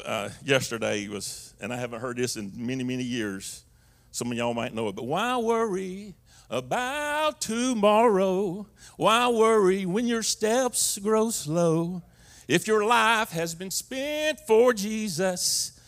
uh, 0.04 0.30
yesterday 0.44 1.08
was, 1.08 1.54
and 1.60 1.72
I 1.72 1.76
haven't 1.76 2.00
heard 2.00 2.16
this 2.16 2.36
in 2.36 2.52
many, 2.54 2.84
many 2.84 3.02
years. 3.02 3.64
Some 4.10 4.32
of 4.32 4.38
y'all 4.38 4.54
might 4.54 4.74
know 4.74 4.88
it, 4.88 4.96
but 4.96 5.06
why 5.06 5.36
worry 5.36 6.14
about 6.50 7.40
tomorrow? 7.40 8.66
Why 8.96 9.28
worry 9.28 9.86
when 9.86 10.06
your 10.06 10.22
steps 10.22 10.98
grow 10.98 11.30
slow? 11.30 12.02
If 12.46 12.66
your 12.66 12.84
life 12.84 13.30
has 13.30 13.54
been 13.54 13.70
spent 13.70 14.40
for 14.46 14.72
Jesus, 14.72 15.78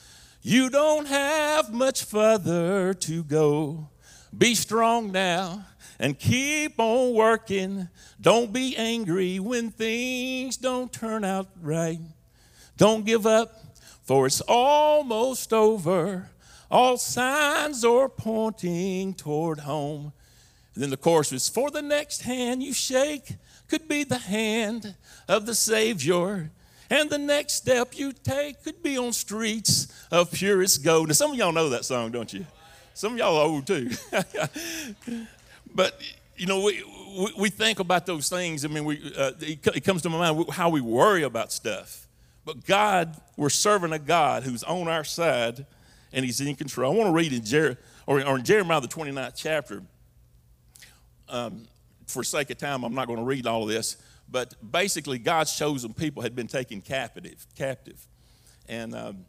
you 0.42 0.68
don't 0.68 1.06
have 1.06 1.72
much 1.72 2.04
further 2.04 2.92
to 2.94 3.24
go. 3.24 3.88
Be 4.36 4.54
strong 4.54 5.10
now 5.12 5.64
and 6.00 6.18
keep 6.18 6.80
on 6.80 7.14
working. 7.14 7.88
Don't 8.20 8.52
be 8.52 8.76
angry 8.76 9.38
when 9.38 9.70
things 9.70 10.56
don't 10.56 10.90
turn 10.90 11.22
out 11.22 11.48
right. 11.60 12.00
Don't 12.78 13.04
give 13.04 13.26
up, 13.26 13.76
for 14.02 14.26
it's 14.26 14.40
almost 14.40 15.52
over. 15.52 16.30
All 16.70 16.96
signs 16.96 17.84
are 17.84 18.08
pointing 18.08 19.12
toward 19.12 19.60
home. 19.60 20.12
And 20.74 20.82
then 20.82 20.90
the 20.90 20.96
chorus 20.96 21.32
is 21.32 21.48
For 21.48 21.70
the 21.70 21.82
next 21.82 22.22
hand 22.22 22.62
you 22.62 22.72
shake 22.72 23.36
could 23.68 23.86
be 23.86 24.02
the 24.02 24.18
hand 24.18 24.94
of 25.28 25.44
the 25.44 25.54
Savior. 25.54 26.50
And 26.88 27.10
the 27.10 27.18
next 27.18 27.54
step 27.54 27.96
you 27.96 28.12
take 28.12 28.64
could 28.64 28.82
be 28.82 28.96
on 28.96 29.12
streets 29.12 29.92
of 30.10 30.32
purest 30.32 30.82
gold. 30.82 31.08
Now, 31.08 31.12
some 31.12 31.32
of 31.32 31.36
y'all 31.36 31.52
know 31.52 31.68
that 31.68 31.84
song, 31.84 32.10
don't 32.10 32.32
you? 32.32 32.46
Some 32.94 33.12
of 33.12 33.18
y'all 33.18 33.36
old 33.36 33.66
too. 33.66 33.90
But, 35.74 36.00
you 36.36 36.46
know, 36.46 36.62
we, 36.62 36.84
we 37.36 37.50
think 37.50 37.78
about 37.78 38.06
those 38.06 38.28
things. 38.28 38.64
I 38.64 38.68
mean, 38.68 38.84
we, 38.84 39.12
uh, 39.16 39.32
it 39.40 39.84
comes 39.84 40.02
to 40.02 40.10
my 40.10 40.32
mind 40.32 40.50
how 40.50 40.68
we 40.68 40.80
worry 40.80 41.22
about 41.22 41.52
stuff. 41.52 42.06
But 42.44 42.64
God, 42.64 43.20
we're 43.36 43.50
serving 43.50 43.92
a 43.92 43.98
God 43.98 44.42
who's 44.42 44.62
on 44.64 44.88
our 44.88 45.04
side 45.04 45.66
and 46.12 46.24
he's 46.24 46.40
in 46.40 46.56
control. 46.56 46.92
I 46.92 46.96
want 46.96 47.08
to 47.08 47.14
read 47.14 47.32
in, 47.32 47.44
Jer- 47.44 47.78
or, 48.06 48.24
or 48.24 48.38
in 48.38 48.44
Jeremiah, 48.44 48.80
the 48.80 48.88
29th 48.88 49.34
chapter. 49.36 49.82
Um, 51.28 51.66
for 52.06 52.24
sake 52.24 52.50
of 52.50 52.58
time, 52.58 52.82
I'm 52.82 52.94
not 52.94 53.06
going 53.06 53.20
to 53.20 53.24
read 53.24 53.46
all 53.46 53.62
of 53.62 53.68
this. 53.68 53.96
But 54.28 54.54
basically, 54.72 55.18
God's 55.18 55.56
chosen 55.56 55.92
people 55.92 56.22
had 56.22 56.34
been 56.34 56.46
taken 56.46 56.80
captive. 56.80 57.46
captive. 57.56 58.04
And 58.68 58.94
um, 58.94 59.24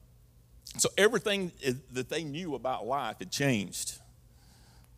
so 0.78 0.90
everything 0.98 1.52
that 1.92 2.10
they 2.10 2.24
knew 2.24 2.56
about 2.56 2.86
life 2.86 3.18
had 3.20 3.32
changed. 3.32 4.00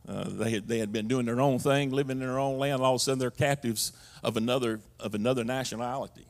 Uh, 0.07 0.25
they, 0.27 0.51
had, 0.51 0.67
they 0.67 0.79
had 0.79 0.91
been 0.91 1.07
doing 1.07 1.25
their 1.25 1.39
own 1.39 1.59
thing, 1.59 1.91
living 1.91 2.19
in 2.19 2.27
their 2.27 2.39
own 2.39 2.57
land. 2.57 2.81
All 2.81 2.95
of 2.95 2.97
a 2.97 2.99
sudden, 2.99 3.19
they're 3.19 3.31
captives 3.31 3.93
of 4.21 4.35
another, 4.35 4.81
of 4.99 5.15
another 5.15 5.43
nationality. 5.43 6.25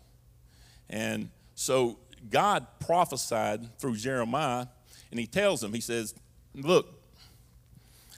And 0.89 1.29
so 1.55 1.97
God 2.29 2.67
prophesied 2.79 3.77
through 3.79 3.95
Jeremiah, 3.95 4.67
and 5.11 5.19
he 5.19 5.25
tells 5.25 5.61
them, 5.61 5.73
he 5.73 5.81
says, 5.81 6.13
Look, 6.53 6.87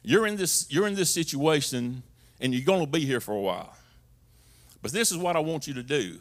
you're 0.03 0.27
in 0.27 0.35
this, 0.35 0.67
you're 0.69 0.87
in 0.87 0.95
this 0.95 1.13
situation, 1.13 2.03
and 2.41 2.53
you're 2.53 2.65
going 2.65 2.85
to 2.85 2.91
be 2.91 3.05
here 3.05 3.21
for 3.21 3.33
a 3.33 3.39
while. 3.39 3.75
But 4.81 4.91
this 4.91 5.11
is 5.11 5.17
what 5.17 5.35
I 5.35 5.39
want 5.39 5.67
you 5.67 5.73
to 5.75 5.83
do. 5.83 6.19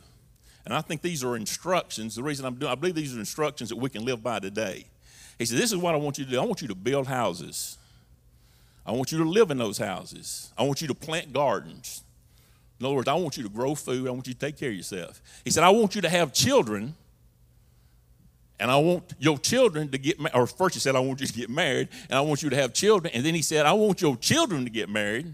And 0.64 0.72
I 0.72 0.80
think 0.80 1.02
these 1.02 1.22
are 1.22 1.36
instructions. 1.36 2.14
The 2.14 2.22
reason 2.22 2.46
I'm 2.46 2.54
doing, 2.54 2.72
I 2.72 2.76
believe 2.76 2.94
these 2.94 3.14
are 3.14 3.18
instructions 3.18 3.68
that 3.68 3.76
we 3.76 3.90
can 3.90 4.04
live 4.04 4.22
by 4.22 4.38
today. 4.38 4.86
He 5.38 5.44
said, 5.44 5.58
This 5.58 5.72
is 5.72 5.78
what 5.78 5.94
I 5.94 5.98
want 5.98 6.18
you 6.18 6.24
to 6.24 6.30
do. 6.30 6.40
I 6.40 6.44
want 6.44 6.62
you 6.62 6.68
to 6.68 6.74
build 6.74 7.06
houses. 7.06 7.78
I 8.86 8.92
want 8.92 9.12
you 9.12 9.18
to 9.18 9.24
live 9.24 9.50
in 9.50 9.58
those 9.58 9.78
houses. 9.78 10.52
I 10.58 10.62
want 10.64 10.82
you 10.82 10.88
to 10.88 10.94
plant 10.94 11.32
gardens. 11.32 12.02
In 12.78 12.86
other 12.86 12.94
words, 12.94 13.08
I 13.08 13.14
want 13.14 13.36
you 13.36 13.42
to 13.44 13.48
grow 13.48 13.74
food. 13.74 14.06
I 14.06 14.10
want 14.10 14.26
you 14.26 14.34
to 14.34 14.38
take 14.38 14.58
care 14.58 14.70
of 14.70 14.76
yourself. 14.76 15.22
He 15.44 15.50
said, 15.50 15.64
I 15.64 15.70
want 15.70 15.94
you 15.94 16.02
to 16.02 16.08
have 16.08 16.32
children. 16.32 16.94
And 18.60 18.70
I 18.70 18.76
want 18.76 19.14
your 19.18 19.38
children 19.38 19.88
to 19.90 19.98
get 19.98 20.20
married. 20.20 20.34
Or 20.34 20.46
first 20.46 20.74
he 20.74 20.80
said, 20.80 20.94
I 20.94 21.00
want 21.00 21.20
you 21.20 21.26
to 21.26 21.32
get 21.32 21.50
married. 21.50 21.88
And 22.10 22.18
I 22.18 22.20
want 22.20 22.42
you 22.42 22.50
to 22.50 22.56
have 22.56 22.72
children. 22.72 23.12
And 23.14 23.24
then 23.24 23.34
he 23.34 23.42
said, 23.42 23.64
I 23.66 23.72
want 23.72 24.02
your 24.02 24.16
children 24.16 24.64
to 24.64 24.70
get 24.70 24.88
married 24.88 25.32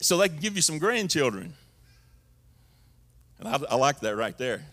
so 0.00 0.16
they 0.16 0.28
can 0.28 0.38
give 0.38 0.56
you 0.56 0.62
some 0.62 0.78
grandchildren. 0.78 1.54
And 3.38 3.48
I, 3.48 3.60
I 3.70 3.76
like 3.76 4.00
that 4.00 4.16
right 4.16 4.36
there. 4.38 4.64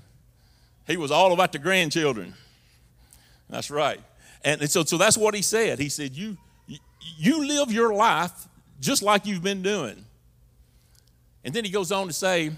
He 0.88 0.97
was 0.97 1.12
all 1.12 1.34
about 1.34 1.52
the 1.52 1.60
grandchildren. 1.60 2.34
That's 3.50 3.69
right. 3.69 4.00
And, 4.43 4.62
and 4.62 4.69
so, 4.69 4.84
so 4.84 4.97
that's 4.97 5.17
what 5.17 5.36
he 5.36 5.41
said. 5.41 5.80
He 5.80 5.89
said, 5.89 6.15
You 6.15 6.38
you 7.18 7.48
live 7.48 7.72
your 7.72 7.94
life 7.94 8.48
just 8.80 9.04
like 9.04 9.26
you've 9.26 9.44
been 9.44 9.62
doing. 9.62 10.06
And 11.44 11.54
then 11.54 11.66
he 11.66 11.72
goes 11.72 11.92
on 11.92 12.08
to 12.08 12.14
say, 12.14 12.52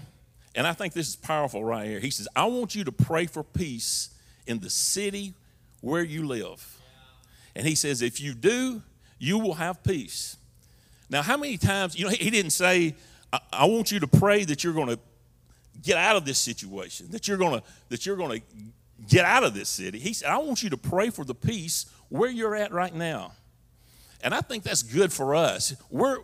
and 0.54 0.66
I 0.66 0.72
think 0.72 0.92
this 0.92 1.08
is 1.08 1.16
powerful 1.16 1.64
right 1.64 1.86
here. 1.86 2.00
He 2.00 2.10
says, 2.10 2.28
I 2.36 2.44
want 2.46 2.74
you 2.74 2.84
to 2.84 2.92
pray 2.92 3.26
for 3.26 3.42
peace 3.42 4.10
in 4.46 4.60
the 4.60 4.70
city 4.70 5.34
where 5.80 6.02
you 6.02 6.26
live. 6.26 6.80
And 7.56 7.66
he 7.66 7.74
says, 7.74 8.02
if 8.02 8.20
you 8.20 8.34
do, 8.34 8.82
you 9.18 9.38
will 9.38 9.54
have 9.54 9.82
peace. 9.82 10.36
Now, 11.10 11.22
how 11.22 11.36
many 11.36 11.56
times, 11.56 11.98
you 11.98 12.04
know, 12.04 12.10
he 12.10 12.30
didn't 12.30 12.50
say, 12.50 12.94
I, 13.32 13.40
I 13.52 13.64
want 13.66 13.92
you 13.92 14.00
to 14.00 14.06
pray 14.06 14.44
that 14.44 14.64
you're 14.64 14.72
going 14.72 14.88
to 14.88 14.98
get 15.82 15.96
out 15.96 16.16
of 16.16 16.24
this 16.24 16.38
situation, 16.38 17.10
that 17.10 17.28
you're 17.28 17.36
going 17.36 17.60
to, 17.60 17.66
that 17.88 18.06
you're 18.06 18.16
going 18.16 18.40
to 18.40 18.46
get 19.08 19.24
out 19.24 19.44
of 19.44 19.54
this 19.54 19.68
city. 19.68 19.98
He 19.98 20.12
said, 20.12 20.30
I 20.30 20.38
want 20.38 20.62
you 20.62 20.70
to 20.70 20.76
pray 20.76 21.10
for 21.10 21.24
the 21.24 21.34
peace 21.34 21.86
where 22.08 22.30
you're 22.30 22.54
at 22.54 22.72
right 22.72 22.94
now. 22.94 23.32
And 24.24 24.34
I 24.34 24.40
think 24.40 24.64
that's 24.64 24.82
good 24.82 25.12
for 25.12 25.34
us. 25.34 25.76
We're, 25.90 26.18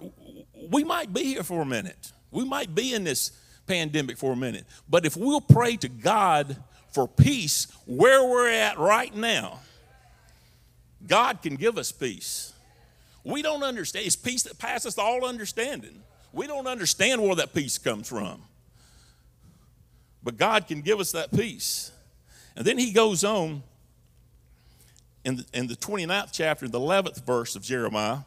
we 0.71 0.83
might 0.85 1.13
be 1.13 1.23
here 1.23 1.43
for 1.43 1.61
a 1.61 1.67
minute. 1.67 2.13
We 2.31 2.47
might 2.47 2.75
be 2.75 2.95
in 2.95 3.05
this 3.05 3.31
pandemic 3.67 4.17
for 4.17 4.33
a 4.33 4.37
minute. 4.37 4.65
But 4.89 5.05
if 5.05 5.19
we'll 5.19 5.43
pray 5.43 5.77
to 5.77 5.89
God 5.89 6.57
for 6.93 7.07
peace 7.07 7.67
where 7.87 8.25
we're 8.25 8.51
at 8.51 8.79
right 8.79 9.15
now, 9.15 9.61
God 11.07 11.43
can 11.43 11.57
give 11.57 11.77
us 11.77 11.93
peace. 11.93 12.55
We 13.23 13.43
don't 13.43 13.63
understand. 13.63 14.07
It's 14.07 14.17
peace 14.17 14.45
that 14.45 14.59
passes 14.59 14.97
all 14.97 15.27
understanding. 15.27 16.03
We 16.33 16.47
don't 16.47 16.67
understand 16.67 17.23
where 17.23 17.35
that 17.37 17.53
peace 17.53 17.77
comes 17.77 18.09
from. 18.09 18.43
But 20.23 20.39
God 20.39 20.67
can 20.67 20.81
give 20.81 21.01
us 21.01 21.13
that 21.13 21.33
peace. 21.33 21.93
And 22.57 22.65
then 22.65 22.79
he 22.79 22.93
goes 22.93 23.25
on 23.25 23.63
in 25.25 25.37
the, 25.37 25.47
in 25.53 25.67
the 25.67 25.77
29th 25.77 26.31
chapter, 26.33 26.69
the 26.69 26.81
11th 26.81 27.25
verse 27.25 27.57
of 27.57 27.63
Jeremiah, 27.63 28.19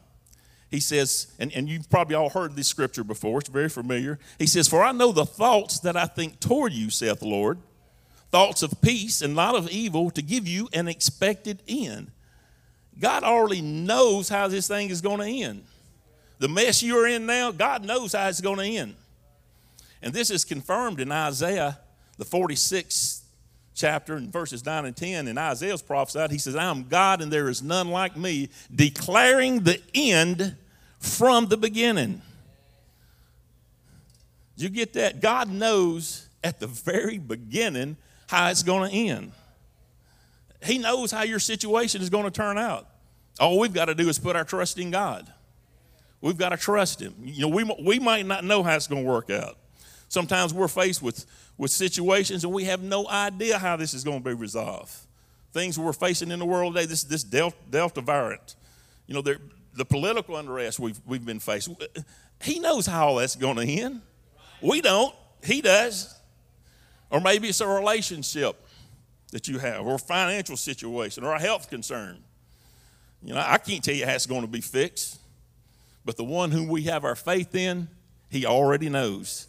he 0.70 0.80
says, 0.80 1.28
and, 1.38 1.52
and 1.52 1.68
you've 1.68 1.88
probably 1.88 2.16
all 2.16 2.30
heard 2.30 2.56
this 2.56 2.68
scripture 2.68 3.04
before, 3.04 3.40
it's 3.40 3.48
very 3.48 3.68
familiar. 3.68 4.18
He 4.38 4.46
says, 4.46 4.66
For 4.66 4.82
I 4.82 4.92
know 4.92 5.12
the 5.12 5.26
thoughts 5.26 5.80
that 5.80 5.96
I 5.96 6.06
think 6.06 6.40
toward 6.40 6.72
you, 6.72 6.90
saith 6.90 7.20
the 7.20 7.28
Lord, 7.28 7.58
thoughts 8.30 8.62
of 8.62 8.80
peace 8.80 9.22
and 9.22 9.34
not 9.34 9.54
of 9.54 9.70
evil, 9.70 10.10
to 10.10 10.22
give 10.22 10.48
you 10.48 10.68
an 10.72 10.88
expected 10.88 11.62
end. 11.68 12.10
God 12.98 13.22
already 13.22 13.60
knows 13.60 14.28
how 14.28 14.48
this 14.48 14.68
thing 14.68 14.90
is 14.90 15.00
going 15.00 15.20
to 15.20 15.44
end. 15.44 15.64
The 16.38 16.48
mess 16.48 16.82
you're 16.82 17.06
in 17.06 17.26
now, 17.26 17.52
God 17.52 17.84
knows 17.84 18.12
how 18.12 18.28
it's 18.28 18.40
going 18.40 18.58
to 18.58 18.64
end. 18.64 18.94
And 20.02 20.12
this 20.12 20.30
is 20.30 20.44
confirmed 20.44 21.00
in 21.00 21.10
Isaiah, 21.10 21.78
the 22.18 22.24
46th 22.24 23.23
chapter, 23.74 24.14
and 24.14 24.32
verses 24.32 24.64
9 24.64 24.86
and 24.86 24.96
10. 24.96 25.28
And 25.28 25.38
Isaiah's 25.38 25.82
prophesied, 25.82 26.30
he 26.30 26.38
says, 26.38 26.56
I 26.56 26.64
am 26.64 26.84
God 26.84 27.20
and 27.20 27.32
there 27.32 27.48
is 27.48 27.62
none 27.62 27.90
like 27.90 28.16
me, 28.16 28.48
declaring 28.74 29.60
the 29.60 29.80
end 29.94 30.56
from 30.98 31.46
the 31.46 31.56
beginning. 31.56 32.22
You 34.56 34.68
get 34.68 34.92
that? 34.94 35.20
God 35.20 35.50
knows 35.50 36.28
at 36.42 36.60
the 36.60 36.66
very 36.66 37.18
beginning 37.18 37.96
how 38.28 38.48
it's 38.50 38.62
going 38.62 38.90
to 38.90 38.96
end. 38.96 39.32
He 40.62 40.78
knows 40.78 41.10
how 41.10 41.22
your 41.22 41.40
situation 41.40 42.00
is 42.00 42.08
going 42.08 42.24
to 42.24 42.30
turn 42.30 42.56
out. 42.56 42.88
All 43.40 43.58
we've 43.58 43.72
got 43.72 43.86
to 43.86 43.94
do 43.94 44.08
is 44.08 44.18
put 44.18 44.36
our 44.36 44.44
trust 44.44 44.78
in 44.78 44.90
God. 44.90 45.30
We've 46.20 46.38
got 46.38 46.50
to 46.50 46.56
trust 46.56 47.00
Him. 47.02 47.14
You 47.22 47.42
know, 47.42 47.48
we, 47.48 47.64
we 47.82 47.98
might 47.98 48.24
not 48.24 48.44
know 48.44 48.62
how 48.62 48.74
it's 48.76 48.86
going 48.86 49.04
to 49.04 49.10
work 49.10 49.28
out. 49.28 49.58
Sometimes 50.08 50.54
we're 50.54 50.68
faced 50.68 51.02
with, 51.02 51.26
with 51.56 51.70
situations 51.70 52.44
and 52.44 52.52
we 52.52 52.64
have 52.64 52.82
no 52.82 53.08
idea 53.08 53.58
how 53.58 53.76
this 53.76 53.94
is 53.94 54.04
going 54.04 54.22
to 54.22 54.28
be 54.28 54.34
resolved. 54.34 54.92
Things 55.52 55.78
we're 55.78 55.92
facing 55.92 56.30
in 56.30 56.38
the 56.38 56.44
world 56.44 56.74
today, 56.74 56.86
this, 56.86 57.04
this 57.04 57.22
Delta, 57.22 57.56
Delta 57.70 58.00
variant, 58.00 58.56
you 59.06 59.14
know, 59.14 59.22
the 59.22 59.84
political 59.84 60.36
unrest 60.36 60.78
we've, 60.78 61.00
we've 61.06 61.24
been 61.24 61.40
facing. 61.40 61.76
He 62.42 62.58
knows 62.58 62.86
how 62.86 63.08
all 63.08 63.16
that's 63.16 63.36
going 63.36 63.56
to 63.56 63.64
end. 63.64 64.02
We 64.60 64.80
don't. 64.80 65.14
He 65.44 65.60
does. 65.60 66.14
Or 67.10 67.20
maybe 67.20 67.48
it's 67.48 67.60
a 67.60 67.66
relationship 67.66 68.56
that 69.30 69.48
you 69.48 69.58
have, 69.58 69.84
or 69.84 69.96
a 69.96 69.98
financial 69.98 70.56
situation, 70.56 71.24
or 71.24 71.34
a 71.34 71.40
health 71.40 71.68
concern. 71.68 72.22
You 73.22 73.34
know, 73.34 73.44
I 73.44 73.58
can't 73.58 73.82
tell 73.82 73.94
you 73.94 74.06
how 74.06 74.12
it's 74.12 74.26
going 74.26 74.42
to 74.42 74.46
be 74.46 74.60
fixed, 74.60 75.18
but 76.04 76.16
the 76.16 76.24
one 76.24 76.50
whom 76.50 76.68
we 76.68 76.82
have 76.84 77.04
our 77.04 77.16
faith 77.16 77.54
in, 77.54 77.88
he 78.30 78.46
already 78.46 78.88
knows. 78.88 79.48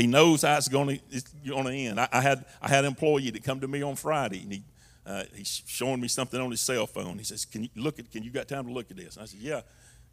He 0.00 0.06
knows 0.06 0.42
how 0.42 0.56
it's 0.56 0.68
going 0.68 0.96
to, 0.96 1.02
it's 1.10 1.28
going 1.46 1.66
to 1.66 1.72
end. 1.72 2.00
I, 2.00 2.08
I, 2.10 2.20
had, 2.22 2.46
I 2.62 2.68
had 2.68 2.84
an 2.84 2.88
employee 2.88 3.30
that 3.30 3.44
come 3.44 3.60
to 3.60 3.68
me 3.68 3.82
on 3.82 3.96
Friday, 3.96 4.42
and 4.42 4.52
he, 4.52 4.62
uh, 5.04 5.24
he's 5.34 5.62
showing 5.66 6.00
me 6.00 6.08
something 6.08 6.40
on 6.40 6.50
his 6.50 6.62
cell 6.62 6.86
phone. 6.86 7.18
He 7.18 7.24
says, 7.24 7.44
"Can 7.44 7.64
you 7.64 7.68
look 7.76 7.98
at? 7.98 8.10
Can 8.10 8.22
you 8.22 8.30
got 8.30 8.48
time 8.48 8.66
to 8.66 8.72
look 8.72 8.90
at 8.90 8.96
this?" 8.96 9.16
And 9.16 9.24
I 9.24 9.26
said, 9.26 9.40
"Yeah." 9.40 9.60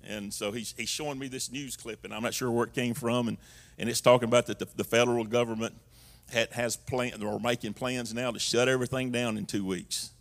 And 0.03 0.33
so 0.33 0.51
he's, 0.51 0.73
he's 0.77 0.89
showing 0.89 1.17
me 1.17 1.27
this 1.27 1.51
news 1.51 1.75
clip, 1.77 2.03
and 2.03 2.13
I'm 2.13 2.21
not 2.21 2.33
sure 2.33 2.51
where 2.51 2.65
it 2.65 2.73
came 2.73 2.93
from, 2.93 3.27
and, 3.29 3.37
and 3.79 3.89
it's 3.89 4.01
talking 4.01 4.27
about 4.27 4.45
that 4.45 4.59
the, 4.59 4.67
the 4.75 4.83
federal 4.83 5.23
government 5.23 5.75
had, 6.31 6.51
has 6.51 6.75
plan 6.75 7.23
or 7.23 7.39
making 7.39 7.73
plans 7.73 8.13
now 8.13 8.31
to 8.31 8.39
shut 8.39 8.67
everything 8.67 9.11
down 9.11 9.37
in 9.37 9.45
two 9.45 9.65
weeks. 9.65 10.11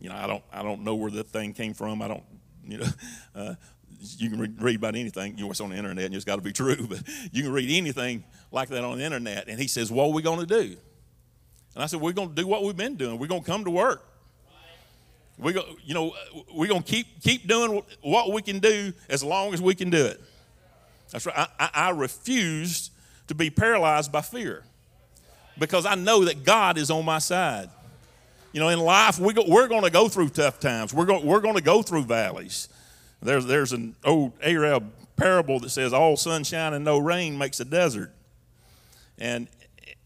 You 0.00 0.08
know, 0.08 0.16
I 0.16 0.26
don't 0.26 0.42
I 0.52 0.62
don't 0.62 0.82
know 0.82 0.96
where 0.96 1.10
that 1.12 1.28
thing 1.28 1.52
came 1.52 1.72
from. 1.72 2.02
I 2.02 2.08
don't 2.08 2.24
you 2.66 2.78
know. 2.78 2.86
Uh, 3.34 3.56
you 4.18 4.30
can 4.30 4.56
read, 4.58 4.76
about 4.76 4.96
anything. 4.96 5.36
You 5.36 5.44
know, 5.44 5.50
it's 5.50 5.60
on 5.60 5.70
the 5.70 5.76
internet, 5.76 6.06
and 6.06 6.14
it's 6.14 6.24
got 6.24 6.36
to 6.36 6.42
be 6.42 6.52
true. 6.62 6.86
But 6.86 7.02
you 7.32 7.42
can 7.42 7.52
read 7.52 7.70
anything 7.70 8.24
like 8.50 8.68
that 8.70 8.84
on 8.84 8.98
the 8.98 9.04
internet. 9.04 9.48
And 9.48 9.58
he 9.58 9.68
says, 9.68 9.90
"What 9.90 10.06
are 10.06 10.12
we 10.12 10.22
going 10.22 10.40
to 10.40 10.46
do?" 10.46 10.76
And 11.74 11.82
I 11.82 11.86
said, 11.86 12.00
"We're 12.00 12.12
going 12.12 12.30
to 12.30 12.34
do 12.34 12.46
what 12.46 12.62
we've 12.62 12.76
been 12.76 12.96
doing. 12.96 13.18
We're 13.18 13.26
going 13.26 13.42
to 13.42 13.50
come 13.50 13.64
to 13.64 13.70
work. 13.70 14.06
We 15.36 15.52
go, 15.52 15.64
you 15.84 15.94
know, 15.94 16.14
we're 16.52 16.68
going 16.68 16.82
to 16.82 16.90
keep 16.90 17.20
keep 17.22 17.48
doing 17.48 17.82
what 18.02 18.32
we 18.32 18.40
can 18.40 18.60
do 18.60 18.92
as 19.08 19.24
long 19.24 19.54
as 19.54 19.60
we 19.60 19.74
can 19.74 19.90
do 19.90 20.04
it." 20.06 20.20
That's 21.10 21.26
right. 21.26 21.36
I, 21.36 21.48
I, 21.58 21.70
I 21.74 21.90
refuse 21.90 22.90
to 23.28 23.34
be 23.34 23.50
paralyzed 23.50 24.12
by 24.12 24.20
fear 24.20 24.64
because 25.58 25.86
I 25.86 25.94
know 25.94 26.24
that 26.24 26.44
God 26.44 26.78
is 26.78 26.90
on 26.90 27.04
my 27.04 27.18
side. 27.18 27.70
You 28.52 28.60
know, 28.60 28.68
in 28.68 28.78
life, 28.78 29.18
we 29.18 29.32
go, 29.32 29.44
we're 29.46 29.66
going 29.66 29.82
to 29.82 29.90
go 29.90 30.08
through 30.08 30.28
tough 30.28 30.60
times. 30.60 30.94
We're 30.94 31.06
going, 31.06 31.26
we're 31.26 31.40
going 31.40 31.56
to 31.56 31.62
go 31.62 31.82
through 31.82 32.04
valleys. 32.04 32.68
There's, 33.24 33.46
there's 33.46 33.72
an 33.72 33.96
old 34.04 34.32
Arab 34.42 34.92
parable 35.16 35.58
that 35.60 35.70
says, 35.70 35.92
All 35.92 36.16
sunshine 36.16 36.74
and 36.74 36.84
no 36.84 36.98
rain 36.98 37.36
makes 37.36 37.58
a 37.58 37.64
desert. 37.64 38.12
And 39.18 39.48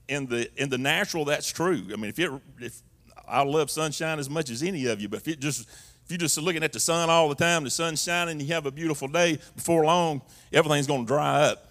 in 0.08 0.26
the, 0.26 0.48
in 0.56 0.68
the 0.68 0.78
natural, 0.78 1.24
that's 1.24 1.50
true. 1.50 1.84
I 1.92 1.96
mean, 1.96 2.10
if, 2.10 2.18
it, 2.18 2.30
if 2.60 2.80
I 3.26 3.42
love 3.42 3.70
sunshine 3.70 4.18
as 4.18 4.30
much 4.30 4.50
as 4.50 4.62
any 4.62 4.86
of 4.86 5.00
you, 5.00 5.08
but 5.08 5.20
if, 5.20 5.28
it 5.28 5.40
just, 5.40 5.68
if 5.68 6.10
you're 6.10 6.18
just 6.18 6.38
looking 6.38 6.62
at 6.62 6.72
the 6.72 6.80
sun 6.80 7.10
all 7.10 7.28
the 7.28 7.34
time, 7.34 7.64
the 7.64 7.70
sun's 7.70 8.02
shining, 8.02 8.40
you 8.40 8.46
have 8.54 8.66
a 8.66 8.70
beautiful 8.70 9.08
day, 9.08 9.38
before 9.56 9.84
long, 9.84 10.22
everything's 10.52 10.86
going 10.86 11.04
to 11.04 11.06
dry 11.06 11.42
up 11.42 11.68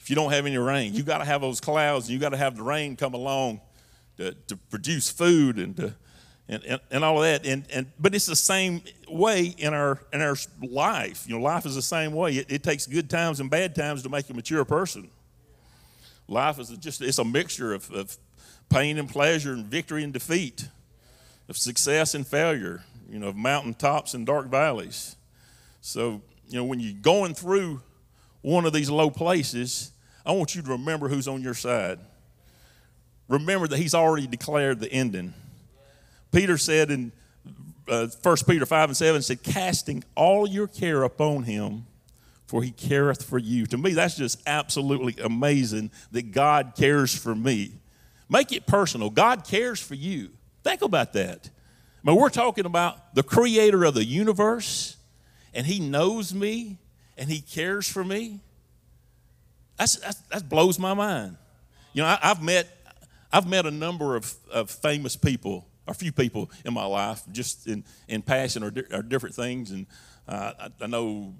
if 0.00 0.10
you 0.10 0.16
don't 0.16 0.32
have 0.32 0.44
any 0.44 0.58
rain. 0.58 0.92
You 0.92 1.02
got 1.02 1.18
to 1.18 1.24
have 1.24 1.40
those 1.40 1.60
clouds, 1.60 2.06
and 2.06 2.12
you 2.12 2.18
got 2.18 2.30
to 2.30 2.36
have 2.36 2.56
the 2.56 2.62
rain 2.62 2.96
come 2.96 3.14
along 3.14 3.60
to, 4.18 4.32
to 4.48 4.56
produce 4.56 5.10
food 5.10 5.58
and 5.58 5.76
to 5.76 5.94
and, 6.48 6.62
and, 6.64 6.80
and, 6.90 7.04
all 7.04 7.16
of 7.16 7.22
that. 7.22 7.46
And, 7.46 7.64
and 7.72 7.86
but 7.98 8.14
it's 8.14 8.26
the 8.26 8.36
same 8.36 8.82
way 9.08 9.54
in 9.56 9.72
our 9.72 9.98
in 10.12 10.20
our 10.20 10.36
life. 10.62 11.24
You 11.26 11.36
know, 11.36 11.42
life 11.42 11.64
is 11.66 11.74
the 11.74 11.82
same 11.82 12.12
way. 12.12 12.32
It, 12.32 12.52
it 12.52 12.62
takes 12.62 12.86
good 12.86 13.08
times 13.08 13.40
and 13.40 13.50
bad 13.50 13.74
times 13.74 14.02
to 14.02 14.08
make 14.08 14.28
a 14.28 14.34
mature 14.34 14.64
person. 14.64 15.10
Life 16.28 16.58
is 16.58 16.68
just 16.78 17.00
it's 17.00 17.18
a 17.18 17.24
mixture 17.24 17.72
of, 17.72 17.90
of 17.92 18.16
pain 18.68 18.98
and 18.98 19.08
pleasure 19.08 19.52
and 19.52 19.66
victory 19.66 20.04
and 20.04 20.12
defeat, 20.12 20.68
of 21.48 21.56
success 21.56 22.14
and 22.14 22.26
failure, 22.26 22.84
you 23.08 23.18
know, 23.18 23.28
of 23.28 23.36
mountaintops 23.36 24.14
and 24.14 24.26
dark 24.26 24.46
valleys. 24.48 25.16
So, 25.80 26.22
you 26.48 26.56
know, 26.58 26.64
when 26.64 26.80
you're 26.80 26.94
going 27.00 27.34
through 27.34 27.82
one 28.40 28.64
of 28.64 28.72
these 28.72 28.90
low 28.90 29.10
places, 29.10 29.92
I 30.24 30.32
want 30.32 30.54
you 30.54 30.62
to 30.62 30.70
remember 30.70 31.08
who's 31.08 31.28
on 31.28 31.42
your 31.42 31.54
side. 31.54 31.98
Remember 33.28 33.66
that 33.66 33.78
he's 33.78 33.94
already 33.94 34.26
declared 34.26 34.80
the 34.80 34.90
ending. 34.92 35.34
Peter 36.34 36.58
said 36.58 36.90
in 36.90 37.12
uh, 37.88 38.08
1 38.22 38.36
Peter 38.48 38.66
5 38.66 38.90
and 38.90 38.96
7 38.96 39.22
said, 39.22 39.42
casting 39.42 40.02
all 40.14 40.48
your 40.48 40.66
care 40.66 41.02
upon 41.02 41.44
him, 41.44 41.86
for 42.46 42.62
he 42.62 42.70
careth 42.70 43.22
for 43.22 43.38
you. 43.38 43.66
To 43.66 43.78
me, 43.78 43.92
that's 43.92 44.16
just 44.16 44.42
absolutely 44.46 45.16
amazing 45.22 45.90
that 46.12 46.32
God 46.32 46.72
cares 46.76 47.14
for 47.16 47.34
me. 47.34 47.72
Make 48.28 48.52
it 48.52 48.66
personal. 48.66 49.10
God 49.10 49.44
cares 49.44 49.80
for 49.80 49.94
you. 49.94 50.30
Think 50.62 50.82
about 50.82 51.12
that. 51.12 51.50
I 52.04 52.10
mean, 52.10 52.20
we're 52.20 52.30
talking 52.30 52.66
about 52.66 53.14
the 53.14 53.22
creator 53.22 53.84
of 53.84 53.94
the 53.94 54.04
universe, 54.04 54.96
and 55.54 55.66
he 55.66 55.78
knows 55.78 56.34
me, 56.34 56.78
and 57.16 57.30
he 57.30 57.40
cares 57.40 57.88
for 57.88 58.02
me. 58.02 58.40
That's, 59.76 59.96
that's, 59.96 60.20
that 60.30 60.48
blows 60.48 60.78
my 60.78 60.94
mind. 60.94 61.36
You 61.92 62.02
know, 62.02 62.08
I, 62.08 62.18
have 62.22 62.42
met, 62.42 62.68
I've 63.32 63.46
met 63.48 63.66
a 63.66 63.70
number 63.70 64.16
of, 64.16 64.34
of 64.50 64.70
famous 64.70 65.16
people, 65.16 65.66
a 65.86 65.94
few 65.94 66.12
people 66.12 66.50
in 66.64 66.74
my 66.74 66.84
life, 66.84 67.22
just 67.32 67.66
in, 67.66 67.84
in 68.08 68.22
passion 68.22 68.62
or, 68.62 68.70
di- 68.70 68.84
or 68.92 69.02
different 69.02 69.34
things. 69.34 69.70
And 69.70 69.86
uh, 70.28 70.52
I, 70.58 70.68
I, 70.80 70.86
know 70.86 71.34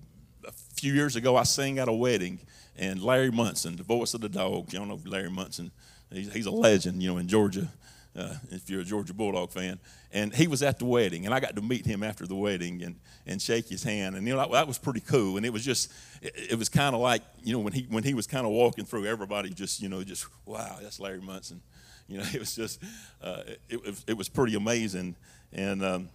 a 0.47 0.53
few 0.53 0.93
years 0.93 1.17
ago 1.17 1.37
I 1.37 1.45
sang 1.45 1.79
at 1.79 1.89
a 1.89 1.93
wedding, 1.93 2.41
and 2.77 3.03
Larry 3.03 3.31
Munson, 3.31 3.77
the 3.77 3.83
voice 3.83 4.15
of 4.15 4.21
the 4.21 4.29
dog, 4.29 4.73
you 4.73 4.79
don't 4.79 4.89
know 4.89 5.01
Larry 5.07 5.31
Munson, 5.31 5.71
he's, 6.11 6.33
he's 6.33 6.47
a 6.47 6.51
legend, 6.51 7.03
you 7.03 7.11
know, 7.13 7.19
in 7.19 7.29
Georgia 7.29 7.69
uh, 8.17 8.35
if 8.51 8.71
you're 8.71 8.81
a 8.81 8.85
Georgia 8.85 9.13
Bulldog 9.13 9.51
fan. 9.51 9.79
And 10.13 10.35
he 10.35 10.47
was 10.47 10.63
at 10.63 10.79
the 10.79 10.85
wedding, 10.85 11.27
and 11.27 11.35
I 11.35 11.41
got 11.41 11.57
to 11.57 11.63
meet 11.63 11.85
him 11.85 12.03
after 12.03 12.27
the 12.27 12.37
wedding 12.37 12.83
and, 12.83 12.97
and 13.27 13.43
shake 13.43 13.69
his 13.69 13.83
hand. 13.83 14.15
And 14.15 14.27
you 14.27 14.35
know 14.35 14.41
that, 14.41 14.53
that 14.53 14.69
was 14.69 14.79
pretty 14.79 15.01
cool. 15.01 15.37
And 15.37 15.45
it 15.45 15.53
was 15.53 15.65
just, 15.65 15.93
it, 16.23 16.53
it 16.53 16.59
was 16.59 16.69
kind 16.69 16.95
of 16.95 17.01
like 17.01 17.23
you 17.43 17.53
know 17.53 17.59
when 17.59 17.73
he 17.73 17.87
when 17.89 18.05
he 18.05 18.15
was 18.15 18.27
kind 18.27 18.47
of 18.47 18.53
walking 18.53 18.85
through, 18.85 19.07
everybody 19.07 19.51
just 19.51 19.83
you 19.83 19.89
know 19.89 20.05
just 20.05 20.27
wow, 20.47 20.79
that's 20.81 21.01
Larry 21.01 21.21
Munson. 21.21 21.61
You 22.09 22.19
know, 22.19 22.25
it 22.33 22.39
was 22.39 22.55
just, 22.55 22.83
uh, 23.23 23.43
it, 23.69 24.03
it, 24.07 24.17
was 24.17 24.29
pretty 24.29 24.55
amazing. 24.55 25.17
And 25.53 25.85
um, 25.85 26.09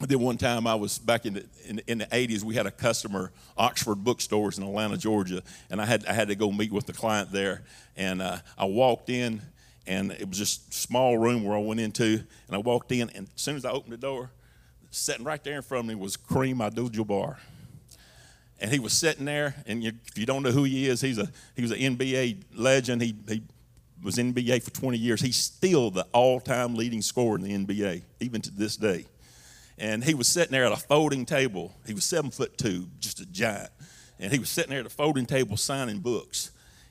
then 0.00 0.20
one 0.20 0.38
time 0.38 0.66
I 0.66 0.74
was 0.74 0.98
back 0.98 1.26
in 1.26 1.34
the, 1.34 1.46
in, 1.66 1.80
in, 1.86 1.98
the 1.98 2.06
80s, 2.06 2.42
we 2.42 2.54
had 2.54 2.66
a 2.66 2.70
customer, 2.70 3.32
Oxford 3.56 4.02
Bookstores 4.02 4.58
in 4.58 4.64
Atlanta, 4.64 4.96
Georgia, 4.96 5.42
and 5.70 5.80
I 5.80 5.84
had, 5.84 6.06
I 6.06 6.12
had 6.12 6.28
to 6.28 6.34
go 6.34 6.50
meet 6.50 6.72
with 6.72 6.86
the 6.86 6.92
client 6.92 7.30
there. 7.32 7.62
And 7.96 8.22
uh, 8.22 8.38
I 8.56 8.64
walked 8.64 9.10
in, 9.10 9.42
and 9.86 10.12
it 10.12 10.28
was 10.28 10.38
just 10.38 10.72
small 10.72 11.18
room 11.18 11.44
where 11.44 11.56
I 11.56 11.60
went 11.60 11.80
into, 11.80 12.04
and 12.04 12.56
I 12.56 12.58
walked 12.58 12.92
in, 12.92 13.10
and 13.10 13.28
as 13.34 13.42
soon 13.42 13.56
as 13.56 13.64
I 13.64 13.70
opened 13.70 13.92
the 13.92 13.98
door, 13.98 14.30
sitting 14.90 15.24
right 15.24 15.42
there 15.44 15.56
in 15.56 15.62
front 15.62 15.84
of 15.84 15.88
me 15.88 15.94
was 15.94 16.16
Kareem 16.16 16.64
Abdul-Jabbar. 16.64 17.36
And 18.60 18.70
he 18.70 18.78
was 18.78 18.92
sitting 18.92 19.24
there, 19.24 19.54
and 19.66 19.82
if 19.84 20.18
you 20.18 20.26
don't 20.26 20.42
know 20.42 20.50
who 20.50 20.64
he 20.64 20.86
is, 20.86 21.00
he's 21.00 21.16
a 21.16 21.30
he 21.56 21.62
was 21.62 21.70
an 21.70 21.78
NBA 21.78 22.42
legend. 22.54 23.00
He 23.00 23.14
he 23.26 23.42
was 24.02 24.18
in 24.18 24.34
NBA 24.34 24.62
for 24.62 24.70
20 24.70 24.98
years. 24.98 25.20
He's 25.20 25.36
still 25.36 25.90
the 25.90 26.06
all-time 26.12 26.74
leading 26.74 27.02
scorer 27.02 27.38
in 27.38 27.42
the 27.42 27.74
NBA, 27.74 28.02
even 28.20 28.40
to 28.42 28.50
this 28.50 28.76
day. 28.76 29.06
And 29.78 30.04
he 30.04 30.14
was 30.14 30.28
sitting 30.28 30.52
there 30.52 30.66
at 30.66 30.72
a 30.72 30.76
folding 30.76 31.24
table. 31.24 31.74
He 31.86 31.94
was 31.94 32.04
seven 32.04 32.30
foot 32.30 32.58
two, 32.58 32.88
just 32.98 33.20
a 33.20 33.26
giant. 33.26 33.70
And 34.18 34.32
he 34.32 34.38
was 34.38 34.50
sitting 34.50 34.70
there 34.70 34.80
at 34.80 34.86
a 34.86 34.90
folding 34.90 35.26
table 35.26 35.56
signing 35.56 36.00
books 36.00 36.50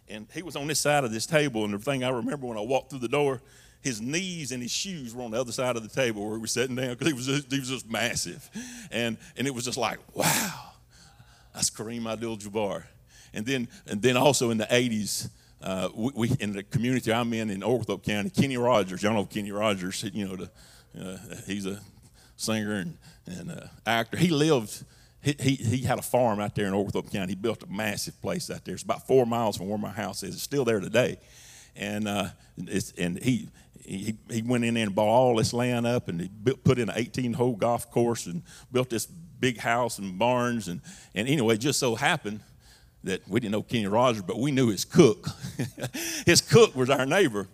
and 0.09 0.27
he 0.33 0.41
was 0.41 0.55
on 0.55 0.67
this 0.67 0.79
side 0.79 1.03
of 1.03 1.11
this 1.11 1.25
table. 1.25 1.63
And 1.63 1.73
the 1.73 1.79
thing 1.79 2.03
I 2.03 2.09
remember 2.09 2.47
when 2.47 2.57
I 2.57 2.61
walked 2.61 2.89
through 2.89 2.99
the 2.99 3.07
door, 3.07 3.41
his 3.81 4.01
knees 4.01 4.51
and 4.51 4.61
his 4.61 4.71
shoes 4.71 5.13
were 5.13 5.23
on 5.23 5.31
the 5.31 5.39
other 5.39 5.51
side 5.51 5.75
of 5.77 5.83
the 5.83 5.89
table 5.89 6.25
where 6.25 6.35
he 6.35 6.41
was 6.41 6.51
sitting 6.51 6.75
down 6.75 6.89
because 6.89 7.07
he 7.07 7.13
was 7.13 7.25
just, 7.27 7.51
he 7.51 7.59
was 7.59 7.69
just 7.69 7.89
massive, 7.89 8.49
and 8.91 9.17
and 9.37 9.47
it 9.47 9.53
was 9.53 9.63
just 9.63 9.77
like 9.77 9.99
wow. 10.13 10.65
That's 11.53 11.69
Kareem 11.71 12.09
Abdul-Jabbar. 12.09 12.83
And 13.33 13.45
then, 13.45 13.67
and 13.87 14.01
then 14.01 14.15
also 14.15 14.51
in 14.51 14.59
the 14.59 14.65
80s, 14.65 15.29
uh, 15.61 15.89
we, 15.93 16.11
we, 16.15 16.31
in 16.39 16.53
the 16.53 16.63
community 16.63 17.11
I'm 17.11 17.33
in 17.33 17.49
in 17.49 17.63
Oglethorpe 17.63 18.03
County, 18.03 18.29
Kenny 18.29 18.57
Rogers. 18.57 19.03
Y'all 19.03 19.13
know 19.13 19.25
Kenny 19.25 19.51
Rogers. 19.51 20.03
You 20.13 20.27
know, 20.27 20.35
the, 20.35 20.49
uh, 20.99 21.17
he's 21.45 21.65
a 21.65 21.79
singer 22.37 22.73
and, 22.75 22.97
and 23.25 23.51
uh, 23.51 23.67
actor. 23.85 24.17
He 24.17 24.29
lived. 24.29 24.85
He, 25.21 25.35
he, 25.37 25.55
he 25.55 25.77
had 25.79 25.99
a 25.99 26.01
farm 26.01 26.39
out 26.39 26.55
there 26.55 26.67
in 26.67 26.73
Oglethorpe 26.73 27.11
County. 27.11 27.33
He 27.33 27.35
built 27.35 27.63
a 27.63 27.67
massive 27.67 28.21
place 28.21 28.49
out 28.49 28.63
there. 28.63 28.73
It's 28.73 28.83
about 28.83 29.05
four 29.05 29.25
miles 29.25 29.57
from 29.57 29.67
where 29.67 29.77
my 29.77 29.91
house 29.91 30.23
is. 30.23 30.35
It's 30.35 30.43
still 30.43 30.63
there 30.63 30.79
today. 30.79 31.17
And, 31.75 32.07
uh, 32.07 32.29
it's, 32.57 32.93
and 32.97 33.21
he, 33.21 33.49
he, 33.83 34.15
he 34.29 34.41
went 34.41 34.63
in 34.63 34.75
there 34.75 34.85
and 34.85 34.95
bought 34.95 35.09
all 35.09 35.35
this 35.35 35.51
land 35.51 35.85
up 35.85 36.07
and 36.07 36.21
he 36.21 36.29
built, 36.29 36.63
put 36.63 36.79
in 36.79 36.89
an 36.89 36.95
18 36.97 37.33
hole 37.33 37.57
golf 37.57 37.91
course 37.91 38.27
and 38.27 38.43
built 38.71 38.89
this 38.89 39.05
big 39.07 39.57
house 39.57 39.99
and 39.99 40.17
barns. 40.17 40.69
And, 40.69 40.79
and 41.13 41.27
anyway, 41.27 41.57
just 41.57 41.79
so 41.79 41.95
happened 41.95 42.39
that 43.03 43.27
we 43.27 43.39
didn't 43.39 43.53
know 43.53 43.61
Kenny 43.61 43.87
Rogers, 43.87 44.21
but 44.21 44.39
we 44.39 44.51
knew 44.51 44.69
his 44.69 44.85
cook. 44.85 45.27
his 46.25 46.41
cook 46.41 46.75
was 46.75 46.89
our 46.89 47.05
neighbor. 47.05 47.47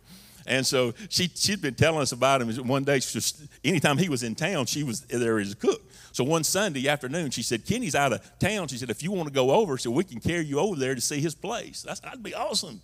And 0.47 0.65
so 0.65 0.93
she, 1.10 1.29
she'd 1.34 1.62
been 1.62 1.73
telling 1.73 2.01
us 2.01 2.12
about 2.12 2.41
him. 2.41 2.67
One 2.67 2.84
day, 2.84 2.99
just, 2.99 3.41
anytime 3.63 3.97
he 3.97 4.10
was 4.10 4.21
in 4.23 4.36
town, 4.36 4.67
she 4.67 4.84
was 4.84 5.01
there 5.01 5.39
as 5.39 5.53
a 5.53 5.55
cook. 5.55 5.81
So 6.12 6.23
one 6.23 6.43
Sunday 6.43 6.88
afternoon, 6.88 7.31
she 7.31 7.41
said, 7.41 7.65
Kenny's 7.65 7.95
out 7.95 8.13
of 8.13 8.39
town. 8.39 8.67
She 8.67 8.77
said, 8.77 8.89
if 8.89 9.01
you 9.01 9.12
want 9.12 9.27
to 9.27 9.34
go 9.34 9.51
over, 9.51 9.77
so 9.77 9.91
we 9.91 10.03
can 10.03 10.19
carry 10.19 10.45
you 10.45 10.60
over 10.60 10.75
there 10.75 10.93
to 10.93 11.01
see 11.01 11.19
his 11.19 11.36
place. 11.36 11.81
That'd 11.81 12.23
be 12.23 12.36
awesome. 12.36 12.81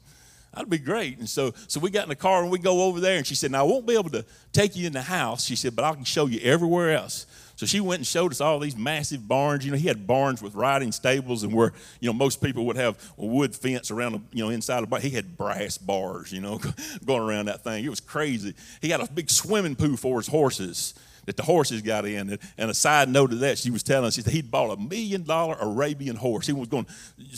That'd 0.53 0.69
be 0.69 0.79
great. 0.79 1.17
And 1.19 1.29
so, 1.29 1.53
so 1.67 1.79
we 1.79 1.91
got 1.91 2.03
in 2.03 2.09
the 2.09 2.15
car 2.15 2.41
and 2.41 2.51
we 2.51 2.59
go 2.59 2.83
over 2.83 2.99
there. 2.99 3.17
And 3.17 3.25
she 3.25 3.35
said, 3.35 3.51
now 3.51 3.61
I 3.61 3.67
won't 3.69 3.85
be 3.85 3.93
able 3.93 4.09
to 4.09 4.25
take 4.51 4.75
you 4.75 4.85
in 4.85 4.93
the 4.93 5.01
house. 5.01 5.45
She 5.45 5.55
said, 5.55 5.75
but 5.75 5.85
I 5.85 5.93
can 5.93 6.03
show 6.03 6.25
you 6.25 6.41
everywhere 6.41 6.91
else. 6.91 7.25
So 7.61 7.67
she 7.67 7.79
went 7.79 7.99
and 7.99 8.07
showed 8.07 8.31
us 8.31 8.41
all 8.41 8.57
these 8.57 8.75
massive 8.75 9.27
barns. 9.27 9.63
You 9.63 9.69
know, 9.69 9.77
he 9.77 9.87
had 9.87 10.07
barns 10.07 10.41
with 10.41 10.55
riding 10.55 10.91
stables 10.91 11.43
and 11.43 11.53
where, 11.53 11.73
you 11.99 12.09
know, 12.09 12.13
most 12.13 12.41
people 12.41 12.65
would 12.65 12.75
have 12.75 12.97
a 13.19 13.25
wood 13.27 13.55
fence 13.55 13.91
around, 13.91 14.13
the, 14.13 14.21
you 14.35 14.43
know, 14.43 14.49
inside 14.49 14.77
of 14.77 14.85
the 14.85 14.87
barn. 14.87 15.03
He 15.03 15.11
had 15.11 15.37
brass 15.37 15.77
bars, 15.77 16.31
you 16.31 16.41
know, 16.41 16.59
going 17.05 17.21
around 17.21 17.49
that 17.49 17.63
thing. 17.63 17.85
It 17.85 17.89
was 17.89 17.99
crazy. 17.99 18.55
He 18.81 18.89
had 18.89 18.99
a 18.99 19.05
big 19.05 19.29
swimming 19.29 19.75
pool 19.75 19.95
for 19.95 20.17
his 20.17 20.25
horses 20.25 20.95
that 21.27 21.37
the 21.37 21.43
horses 21.43 21.83
got 21.83 22.07
in. 22.07 22.39
And 22.57 22.71
a 22.71 22.73
side 22.73 23.09
note 23.09 23.31
of 23.31 23.41
that, 23.41 23.59
she 23.59 23.69
was 23.69 23.83
telling 23.83 24.07
us 24.07 24.15
she 24.15 24.21
said 24.21 24.33
he'd 24.33 24.49
bought 24.49 24.75
a 24.75 24.81
million 24.81 25.21
dollar 25.21 25.55
Arabian 25.61 26.15
horse. 26.15 26.47
He 26.47 26.53
was 26.53 26.67
going 26.67 26.87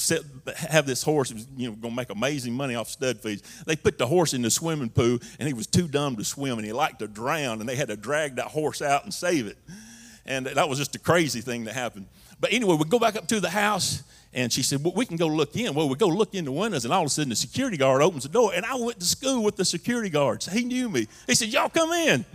to 0.07 0.23
have 0.55 0.85
this 0.85 1.03
horse, 1.03 1.33
was, 1.33 1.45
you 1.57 1.69
know, 1.69 1.75
going 1.75 1.91
to 1.91 1.97
make 1.97 2.09
amazing 2.09 2.53
money 2.53 2.75
off 2.75 2.87
stud 2.87 3.19
fees. 3.19 3.43
They 3.65 3.75
put 3.75 3.97
the 3.97 4.07
horse 4.07 4.33
in 4.33 4.41
the 4.41 4.51
swimming 4.51 4.89
pool, 4.89 5.19
and 5.37 5.49
he 5.49 5.53
was 5.53 5.67
too 5.67 5.89
dumb 5.89 6.15
to 6.15 6.23
swim, 6.23 6.59
and 6.59 6.65
he 6.65 6.71
liked 6.71 6.99
to 6.99 7.09
drown, 7.09 7.59
and 7.59 7.67
they 7.67 7.75
had 7.75 7.89
to 7.89 7.97
drag 7.97 8.37
that 8.37 8.47
horse 8.47 8.81
out 8.81 9.03
and 9.03 9.13
save 9.13 9.47
it. 9.47 9.57
And 10.25 10.45
that 10.45 10.69
was 10.69 10.77
just 10.77 10.95
a 10.95 10.99
crazy 10.99 11.41
thing 11.41 11.65
that 11.65 11.73
happened. 11.73 12.07
But 12.39 12.53
anyway, 12.53 12.75
we 12.75 12.85
go 12.85 12.99
back 12.99 13.15
up 13.15 13.27
to 13.27 13.39
the 13.39 13.49
house, 13.49 14.03
and 14.33 14.51
she 14.51 14.63
said, 14.63 14.83
Well, 14.83 14.93
we 14.95 15.05
can 15.05 15.17
go 15.17 15.27
look 15.27 15.55
in. 15.55 15.73
Well, 15.73 15.89
we 15.89 15.95
go 15.95 16.07
look 16.07 16.33
in 16.33 16.45
the 16.45 16.51
windows, 16.51 16.85
and 16.85 16.93
all 16.93 17.01
of 17.01 17.07
a 17.07 17.09
sudden 17.09 17.29
the 17.29 17.35
security 17.35 17.77
guard 17.77 18.01
opens 18.01 18.23
the 18.23 18.29
door. 18.29 18.51
And 18.53 18.65
I 18.65 18.75
went 18.75 18.99
to 18.99 19.05
school 19.05 19.43
with 19.43 19.55
the 19.55 19.65
security 19.65 20.09
guards. 20.09 20.51
He 20.51 20.63
knew 20.63 20.89
me. 20.89 21.07
He 21.27 21.35
said, 21.35 21.49
Y'all 21.49 21.69
come 21.69 21.91
in. 21.91 22.25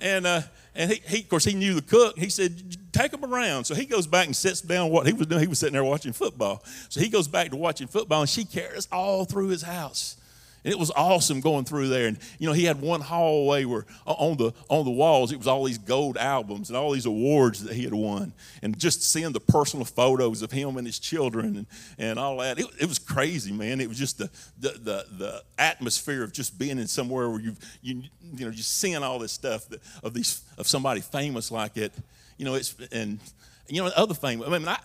And, 0.00 0.26
uh, 0.26 0.42
and 0.74 0.90
he, 0.90 1.00
he, 1.06 1.22
of 1.22 1.28
course, 1.28 1.44
he 1.44 1.54
knew 1.54 1.74
the 1.74 1.82
cook. 1.82 2.18
He 2.18 2.28
said, 2.28 2.76
Take 2.92 3.10
them 3.10 3.24
around. 3.24 3.64
So 3.64 3.74
he 3.74 3.84
goes 3.84 4.06
back 4.06 4.26
and 4.26 4.34
sits 4.34 4.60
down. 4.60 4.90
What 4.90 5.06
he 5.06 5.12
was 5.12 5.26
doing, 5.26 5.40
he 5.40 5.46
was 5.46 5.58
sitting 5.58 5.74
there 5.74 5.84
watching 5.84 6.12
football. 6.12 6.62
So 6.88 7.00
he 7.00 7.08
goes 7.08 7.28
back 7.28 7.50
to 7.50 7.56
watching 7.56 7.86
football, 7.86 8.20
and 8.20 8.28
she 8.28 8.44
carries 8.44 8.88
all 8.90 9.24
through 9.24 9.48
his 9.48 9.62
house. 9.62 10.16
And 10.64 10.72
it 10.72 10.78
was 10.78 10.90
awesome 10.96 11.40
going 11.40 11.64
through 11.64 11.88
there. 11.88 12.08
And 12.08 12.18
you 12.38 12.46
know, 12.46 12.54
he 12.54 12.64
had 12.64 12.80
one 12.80 13.02
hallway 13.02 13.64
where 13.64 13.84
on 14.06 14.38
the 14.38 14.52
on 14.70 14.84
the 14.84 14.90
walls 14.90 15.30
it 15.30 15.36
was 15.36 15.46
all 15.46 15.64
these 15.64 15.78
gold 15.78 16.16
albums 16.16 16.70
and 16.70 16.76
all 16.76 16.90
these 16.92 17.04
awards 17.04 17.62
that 17.64 17.74
he 17.74 17.84
had 17.84 17.92
won. 17.92 18.32
And 18.62 18.78
just 18.78 19.02
seeing 19.02 19.32
the 19.32 19.40
personal 19.40 19.84
photos 19.84 20.40
of 20.40 20.50
him 20.50 20.76
and 20.78 20.86
his 20.86 20.98
children 20.98 21.56
and, 21.56 21.66
and 21.98 22.18
all 22.18 22.38
that, 22.38 22.58
it, 22.58 22.66
it 22.80 22.88
was 22.88 22.98
crazy, 22.98 23.52
man. 23.52 23.80
It 23.80 23.88
was 23.88 23.98
just 23.98 24.18
the, 24.18 24.30
the 24.58 24.70
the 24.70 25.06
the 25.18 25.44
atmosphere 25.58 26.22
of 26.22 26.32
just 26.32 26.58
being 26.58 26.78
in 26.78 26.86
somewhere 26.86 27.28
where 27.28 27.40
you've 27.40 27.58
you 27.82 28.02
you 28.34 28.46
know 28.46 28.50
just 28.50 28.78
seeing 28.78 29.02
all 29.02 29.18
this 29.18 29.32
stuff 29.32 29.68
that, 29.68 29.80
of 30.02 30.14
these 30.14 30.42
of 30.56 30.66
somebody 30.66 31.02
famous 31.02 31.50
like 31.50 31.76
it. 31.76 31.92
You 32.38 32.46
know, 32.46 32.54
it's 32.54 32.74
and 32.90 33.20
you 33.68 33.82
know 33.82 33.90
other 33.94 34.14
famous. 34.14 34.48
I 34.48 34.58
mean, 34.58 34.66
I 34.66 34.78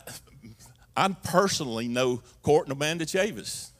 I 0.95 1.07
personally 1.23 1.87
know 1.87 2.21
Court 2.43 2.69
Amanda 2.69 3.05
Chavis. 3.05 3.71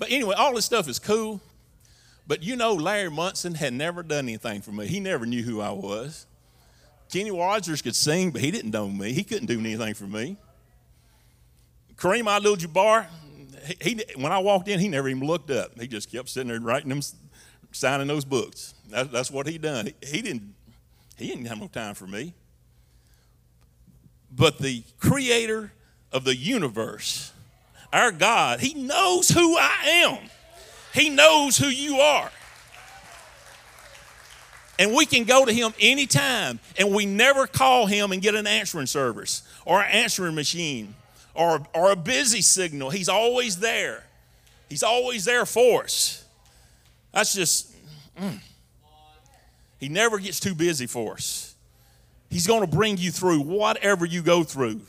But 0.00 0.10
anyway, 0.10 0.34
all 0.36 0.54
this 0.54 0.64
stuff 0.64 0.88
is 0.88 0.98
cool. 0.98 1.42
But 2.26 2.42
you 2.42 2.56
know, 2.56 2.72
Larry 2.72 3.10
Munson 3.10 3.54
had 3.54 3.74
never 3.74 4.02
done 4.02 4.24
anything 4.24 4.62
for 4.62 4.72
me. 4.72 4.86
He 4.86 4.98
never 4.98 5.26
knew 5.26 5.42
who 5.42 5.60
I 5.60 5.70
was. 5.70 6.26
Kenny 7.12 7.30
Rogers 7.30 7.82
could 7.82 7.94
sing, 7.94 8.30
but 8.30 8.40
he 8.40 8.50
didn't 8.50 8.70
know 8.70 8.88
me. 8.88 9.12
He 9.12 9.22
couldn't 9.22 9.46
do 9.46 9.58
anything 9.60 9.94
for 9.94 10.04
me. 10.04 10.36
Kareem 11.96 12.34
Abdul-Jabbar, 12.34 13.08
he, 13.66 13.76
he, 13.90 14.04
when 14.16 14.32
I 14.32 14.38
walked 14.38 14.68
in, 14.68 14.80
he 14.80 14.88
never 14.88 15.08
even 15.08 15.26
looked 15.26 15.50
up. 15.50 15.78
He 15.78 15.86
just 15.86 16.10
kept 16.10 16.30
sitting 16.30 16.48
there 16.48 16.60
writing 16.60 16.88
them, 16.88 17.02
signing 17.72 18.06
those 18.06 18.24
books. 18.24 18.74
That, 18.88 19.12
that's 19.12 19.30
what 19.30 19.46
he 19.46 19.58
done. 19.58 19.86
He, 19.86 19.94
he 20.06 20.22
didn't. 20.22 20.54
He 21.18 21.26
didn't 21.26 21.44
have 21.44 21.60
no 21.60 21.68
time 21.68 21.94
for 21.94 22.06
me. 22.06 22.32
But 24.34 24.58
the 24.58 24.82
creator 24.98 25.72
of 26.10 26.24
the 26.24 26.34
universe 26.34 27.32
our 27.92 28.12
God, 28.12 28.60
He 28.60 28.74
knows 28.74 29.28
who 29.28 29.56
I 29.56 30.04
am, 30.06 30.18
He 30.94 31.10
knows 31.10 31.56
who 31.56 31.66
you 31.66 31.96
are. 31.96 32.30
And 34.78 34.94
we 34.94 35.04
can 35.04 35.24
go 35.24 35.44
to 35.44 35.52
Him 35.52 35.74
anytime, 35.78 36.58
and 36.78 36.94
we 36.94 37.04
never 37.04 37.46
call 37.46 37.86
Him 37.86 38.12
and 38.12 38.22
get 38.22 38.34
an 38.34 38.46
answering 38.46 38.86
service 38.86 39.42
or 39.66 39.80
an 39.82 39.90
answering 39.90 40.34
machine 40.34 40.94
or, 41.34 41.66
or 41.74 41.90
a 41.90 41.96
busy 41.96 42.40
signal. 42.40 42.90
He's 42.90 43.08
always 43.08 43.58
there. 43.58 44.04
He's 44.68 44.82
always 44.82 45.24
there 45.24 45.44
for 45.44 45.84
us. 45.84 46.24
That's 47.12 47.34
just, 47.34 47.74
mm. 48.18 48.38
He 49.78 49.88
never 49.88 50.18
gets 50.18 50.38
too 50.40 50.54
busy 50.54 50.86
for 50.86 51.14
us. 51.14 51.54
He's 52.30 52.46
going 52.46 52.60
to 52.60 52.66
bring 52.66 52.96
you 52.96 53.10
through 53.10 53.40
whatever 53.40 54.04
you 54.04 54.22
go 54.22 54.44
through. 54.44 54.80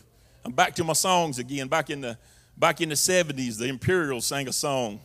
I'm 0.46 0.52
back 0.52 0.76
to 0.76 0.84
my 0.84 0.94
songs 0.94 1.40
again, 1.40 1.68
back 1.68 1.90
in 1.90 2.02
the 2.02 2.18
Back 2.62 2.80
in 2.80 2.90
the 2.90 2.96
70s, 2.96 3.58
the 3.58 3.66
Imperials 3.66 4.28
sang 4.28 4.48
a 4.48 4.54
song 4.54 5.00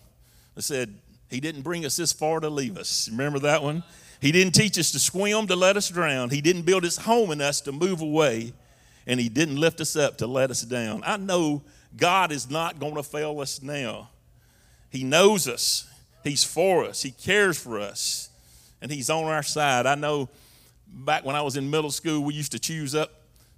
that 0.55 0.61
said, 0.61 0.95
He 1.31 1.40
didn't 1.40 1.62
bring 1.62 1.87
us 1.87 1.97
this 1.97 2.12
far 2.12 2.38
to 2.38 2.51
leave 2.51 2.77
us. 2.77 3.09
Remember 3.11 3.38
that 3.38 3.62
one? 3.62 3.83
He 4.21 4.31
didn't 4.31 4.55
teach 4.55 4.79
us 4.79 4.90
to 4.92 4.99
swim 4.99 5.47
to 5.47 5.57
let 5.57 5.75
us 5.75 5.88
drown. 5.88 6.29
He 6.29 6.42
didn't 6.42 6.64
build 6.64 6.85
his 6.85 6.99
home 6.99 7.31
in 7.31 7.40
us 7.40 7.62
to 7.62 7.73
move 7.73 8.03
away. 8.03 8.53
And 9.07 9.19
he 9.19 9.31
didn't 9.31 9.57
lift 9.57 9.81
us 9.81 9.97
up 9.97 10.19
to 10.19 10.27
let 10.27 10.51
us 10.51 10.61
down. 10.61 11.03
I 11.07 11.16
know 11.16 11.62
God 11.97 12.31
is 12.31 12.51
not 12.51 12.79
going 12.79 12.97
to 12.97 13.03
fail 13.03 13.40
us 13.40 13.62
now. 13.62 14.11
He 14.90 15.03
knows 15.03 15.49
us, 15.49 15.88
He's 16.25 16.45
for 16.45 16.85
us, 16.85 17.01
He 17.01 17.11
cares 17.11 17.59
for 17.59 17.81
us, 17.81 18.29
and 18.83 18.92
He's 18.92 19.09
on 19.09 19.25
our 19.25 19.42
side. 19.42 19.87
I 19.87 19.95
know 19.95 20.29
back 20.87 21.25
when 21.25 21.35
I 21.35 21.40
was 21.40 21.57
in 21.57 21.71
middle 21.71 21.90
school, 21.90 22.23
we 22.23 22.35
used 22.35 22.53
to 22.53 22.59
choose 22.59 22.95
up 22.95 23.12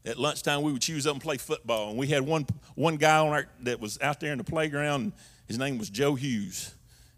at 0.04 0.18
lunchtime 0.18 0.62
we 0.62 0.72
would 0.72 0.82
choose 0.82 1.06
up 1.06 1.14
and 1.14 1.22
play 1.22 1.36
football. 1.36 1.90
And 1.90 1.98
we 1.98 2.06
had 2.08 2.22
one 2.22 2.46
one 2.74 2.96
guy 2.96 3.18
on 3.18 3.28
our, 3.28 3.46
that 3.62 3.80
was 3.80 3.98
out 4.00 4.20
there 4.20 4.32
in 4.32 4.38
the 4.38 4.44
playground. 4.44 5.12
His 5.46 5.58
name 5.58 5.78
was 5.78 5.90
Joe 5.90 6.14
Hughes, 6.14 6.74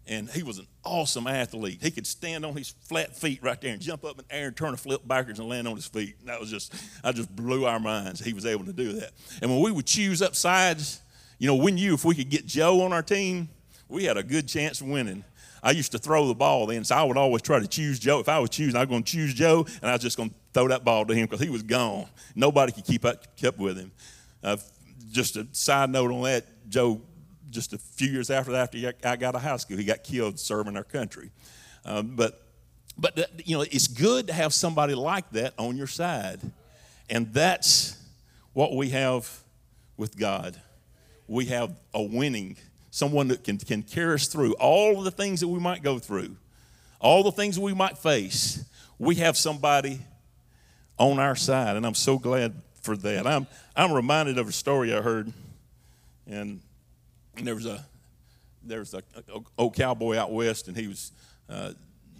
and 0.07 0.29
he 0.29 0.43
was 0.43 0.57
an 0.57 0.67
awesome 0.83 1.27
athlete. 1.27 1.79
He 1.81 1.91
could 1.91 2.07
stand 2.07 2.45
on 2.45 2.55
his 2.55 2.69
flat 2.69 3.15
feet 3.15 3.43
right 3.43 3.59
there 3.59 3.73
and 3.73 3.81
jump 3.81 4.05
up 4.05 4.19
in 4.19 4.25
the 4.27 4.35
air 4.35 4.47
and 4.47 4.55
turn 4.55 4.73
a 4.73 4.77
flip 4.77 5.07
backwards 5.07 5.39
and 5.39 5.49
land 5.49 5.67
on 5.67 5.75
his 5.75 5.87
feet. 5.87 6.15
And 6.19 6.29
that 6.29 6.39
was 6.39 6.49
just 6.49 6.73
I 7.03 7.11
just 7.11 7.33
blew 7.35 7.65
our 7.65 7.79
minds. 7.79 8.23
He 8.23 8.33
was 8.33 8.45
able 8.45 8.65
to 8.65 8.73
do 8.73 8.93
that. 8.93 9.11
And 9.41 9.51
when 9.51 9.61
we 9.61 9.71
would 9.71 9.85
choose 9.85 10.21
up 10.21 10.35
sides, 10.35 11.01
you 11.39 11.47
know, 11.47 11.55
we 11.55 11.71
knew 11.71 11.93
if 11.93 12.05
we 12.05 12.15
could 12.15 12.29
get 12.29 12.45
Joe 12.45 12.81
on 12.81 12.93
our 12.93 13.03
team, 13.03 13.49
we 13.89 14.05
had 14.05 14.17
a 14.17 14.23
good 14.23 14.47
chance 14.47 14.79
of 14.79 14.87
winning. 14.87 15.23
I 15.63 15.71
used 15.71 15.91
to 15.91 15.99
throw 15.99 16.27
the 16.27 16.33
ball 16.33 16.65
then, 16.65 16.83
so 16.83 16.95
I 16.95 17.03
would 17.03 17.17
always 17.17 17.41
try 17.41 17.59
to 17.59 17.67
choose 17.67 17.99
Joe. 17.99 18.19
If 18.19 18.29
I 18.29 18.39
was 18.39 18.49
choosing, 18.49 18.75
I 18.75 18.79
was 18.79 18.89
going 18.89 19.03
to 19.03 19.11
choose 19.11 19.33
Joe, 19.33 19.65
and 19.81 19.89
I 19.89 19.93
was 19.93 20.01
just 20.01 20.17
going 20.17 20.29
to 20.29 20.35
throw 20.53 20.67
that 20.67 20.83
ball 20.83 21.05
to 21.05 21.13
him 21.13 21.25
because 21.25 21.39
he 21.39 21.49
was 21.49 21.63
gone. 21.63 22.07
Nobody 22.35 22.71
could 22.71 22.85
keep 22.85 23.05
up, 23.05 23.35
kept 23.37 23.57
with 23.57 23.77
him. 23.77 23.91
Uh, 24.43 24.57
just 25.11 25.35
a 25.35 25.47
side 25.51 25.89
note 25.89 26.11
on 26.11 26.23
that, 26.23 26.45
Joe, 26.69 27.01
just 27.49 27.73
a 27.73 27.77
few 27.77 28.09
years 28.09 28.29
after 28.29 28.51
that, 28.51 28.73
after 28.75 28.93
I 29.03 29.15
got 29.15 29.23
out 29.23 29.35
of 29.35 29.41
high 29.41 29.57
school, 29.57 29.77
he 29.77 29.83
got 29.83 30.03
killed 30.03 30.39
serving 30.39 30.77
our 30.77 30.83
country. 30.83 31.31
Um, 31.85 32.15
but, 32.15 32.41
but 32.97 33.17
uh, 33.17 33.23
you 33.43 33.57
know, 33.57 33.63
it's 33.63 33.87
good 33.87 34.27
to 34.27 34.33
have 34.33 34.53
somebody 34.53 34.95
like 34.95 35.29
that 35.31 35.53
on 35.57 35.77
your 35.77 35.87
side, 35.87 36.39
and 37.09 37.33
that's 37.33 37.97
what 38.53 38.75
we 38.75 38.89
have 38.89 39.43
with 39.97 40.17
God. 40.17 40.59
We 41.27 41.45
have 41.45 41.71
a 41.93 42.01
winning 42.01 42.57
someone 42.89 43.29
that 43.29 43.43
can, 43.43 43.57
can 43.57 43.81
carry 43.81 44.15
us 44.15 44.27
through 44.27 44.53
all 44.53 44.97
of 44.97 45.05
the 45.05 45.11
things 45.11 45.39
that 45.39 45.47
we 45.47 45.59
might 45.59 45.81
go 45.81 45.97
through, 45.97 46.35
all 46.99 47.23
the 47.23 47.31
things 47.31 47.57
we 47.57 47.73
might 47.73 47.97
face. 47.97 48.63
We 48.99 49.15
have 49.15 49.35
somebody 49.37 50.01
on 51.01 51.19
our 51.19 51.35
side, 51.35 51.75
and 51.75 51.85
I'm 51.85 51.95
so 51.95 52.19
glad 52.19 52.53
for 52.81 52.95
that. 52.97 53.25
I'm, 53.25 53.47
I'm 53.75 53.91
reminded 53.91 54.37
of 54.37 54.47
a 54.47 54.51
story 54.51 54.93
I 54.93 55.01
heard, 55.01 55.33
and, 56.27 56.61
there 57.41 57.55
was 57.55 57.65
a 57.65 57.83
there's 58.61 58.93
a, 58.93 59.01
a, 59.15 59.39
old 59.57 59.73
cowboy 59.73 60.17
out 60.17 60.31
west, 60.31 60.67
and 60.67 60.77
he 60.77 60.87
was 60.87 61.11
uh, 61.49 61.71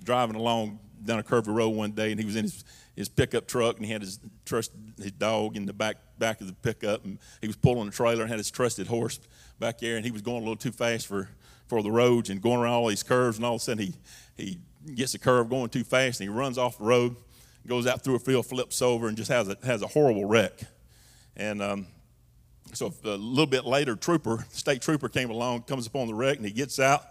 driving 0.04 0.36
along 0.36 0.80
down 1.04 1.20
a 1.20 1.24
curvy 1.24 1.54
road 1.54 1.70
one 1.70 1.92
day, 1.92 2.10
and 2.12 2.20
he 2.20 2.26
was 2.26 2.36
in 2.36 2.46
his, 2.46 2.64
his 2.96 3.10
pickup 3.10 3.46
truck, 3.46 3.76
and 3.76 3.86
he 3.86 3.92
had 3.92 4.02
his 4.02 4.20
trust 4.46 4.72
his 4.98 5.12
dog 5.12 5.58
in 5.58 5.66
the 5.66 5.74
back 5.74 5.98
back 6.18 6.42
of 6.42 6.48
the 6.48 6.54
pickup, 6.54 7.04
and 7.04 7.20
he 7.42 7.46
was 7.46 7.56
pulling 7.58 7.88
a 7.88 7.92
trailer 7.92 8.22
and 8.22 8.30
had 8.30 8.40
his 8.40 8.50
trusted 8.50 8.88
horse 8.88 9.20
back 9.60 9.78
there, 9.80 9.98
and 9.98 10.06
he 10.06 10.12
was 10.12 10.24
going 10.24 10.38
a 10.38 10.40
little 10.40 10.56
too 10.56 10.72
fast 10.72 11.06
for 11.06 11.30
for 11.68 11.84
the 11.84 11.92
roads 11.92 12.32
and 12.32 12.42
going 12.42 12.60
around 12.60 12.74
all 12.74 12.88
these 12.88 13.04
curves, 13.04 13.38
and 13.38 13.46
all 13.46 13.56
of 13.56 13.62
a 13.62 13.64
sudden 13.64 13.86
he 13.86 13.94
he 14.38 14.58
gets 14.96 15.14
a 15.14 15.20
curve 15.20 15.50
going 15.50 15.70
too 15.70 15.84
fast, 15.84 16.20
and 16.20 16.30
he 16.30 16.36
runs 16.36 16.58
off 16.58 16.80
the 16.80 16.86
road, 16.86 17.16
goes 17.68 17.88
out 17.88 18.04
through 18.04 18.16
a 18.16 18.20
field, 18.20 18.46
flips 18.46 18.82
over, 18.82 19.08
and 19.08 19.18
just 19.18 19.30
has 19.30 19.48
a 19.48 19.58
has 19.64 19.82
a 19.82 19.88
horrible 19.88 20.26
wreck, 20.26 20.54
and 21.36 21.62
um, 21.62 21.88
so 22.74 22.94
a 23.04 23.10
little 23.10 23.48
bit 23.48 23.66
later, 23.66 23.96
trooper, 23.96 24.46
state 24.50 24.82
trooper 24.82 25.10
came 25.10 25.30
along, 25.30 25.64
comes 25.64 25.88
upon 25.88 26.08
the 26.08 26.14
wreck, 26.14 26.38
and 26.38 26.46
he 26.46 26.52
gets 26.52 26.80
out, 26.80 27.04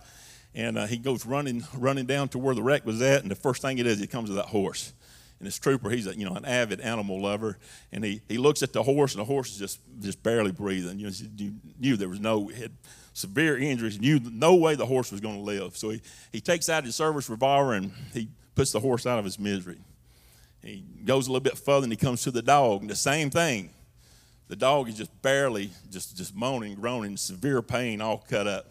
and 0.55 0.79
uh, 0.79 0.87
he 0.87 0.97
goes 0.97 1.27
running, 1.27 1.65
running 1.77 2.07
down 2.07 2.29
to 2.31 2.39
where 2.39 2.55
the 2.55 2.63
wreck 2.63 2.87
was 2.87 3.03
at, 3.03 3.23
and 3.23 3.31
the 3.31 3.37
first 3.37 3.63
thing 3.63 3.79
it 3.79 3.87
is, 3.87 3.99
he 3.99 4.07
comes 4.07 4.29
to 4.31 4.35
that 4.37 4.47
horse. 4.47 4.93
And 5.39 5.47
this 5.47 5.59
trooper, 5.59 5.89
he's 5.89 6.07
a, 6.07 6.15
you 6.15 6.29
know 6.29 6.35
an 6.35 6.45
avid 6.45 6.81
animal 6.81 7.21
lover, 7.21 7.59
and 7.93 8.05
he, 8.05 8.21
he 8.29 8.39
looks 8.39 8.63
at 8.63 8.73
the 8.73 8.83
horse, 8.83 9.15
and 9.15 9.21
the 9.21 9.27
horse 9.27 9.53
is 9.53 9.59
just 9.59 9.81
just 10.01 10.23
barely 10.23 10.53
breathing. 10.53 10.99
You, 10.99 11.07
know, 11.07 11.13
you 11.37 11.55
knew 11.79 11.97
there 11.97 12.09
was 12.09 12.21
no 12.21 12.49
had 12.49 12.73
severe 13.13 13.59
injuries, 13.59 14.01
knew 14.01 14.21
no 14.33 14.55
way 14.55 14.75
the 14.75 14.87
horse 14.87 15.11
was 15.11 15.21
going 15.21 15.37
to 15.37 15.43
live. 15.43 15.77
So 15.77 15.91
he, 15.91 16.01
he 16.33 16.41
takes 16.41 16.69
out 16.69 16.85
his 16.85 16.95
service 16.95 17.29
revolver 17.29 17.75
and 17.75 17.93
he 18.13 18.29
puts 18.55 18.73
the 18.73 18.81
horse 18.81 19.07
out 19.07 19.19
of 19.19 19.25
his 19.25 19.39
misery. 19.39 19.79
He 20.63 20.85
goes 21.05 21.27
a 21.27 21.31
little 21.31 21.43
bit 21.43 21.57
further 21.57 21.85
and 21.85 21.93
he 21.93 21.97
comes 21.97 22.23
to 22.23 22.31
the 22.31 22.43
dog, 22.43 22.83
and 22.83 22.91
the 22.91 22.97
same 22.97 23.31
thing. 23.31 23.71
The 24.49 24.57
dog 24.57 24.89
is 24.89 24.97
just 24.97 25.23
barely, 25.23 25.71
just, 25.91 26.17
just 26.17 26.35
moaning, 26.35 26.75
groaning, 26.75 27.17
severe 27.17 27.63
pain, 27.63 28.01
all 28.01 28.19
cut 28.19 28.49
up. 28.49 28.67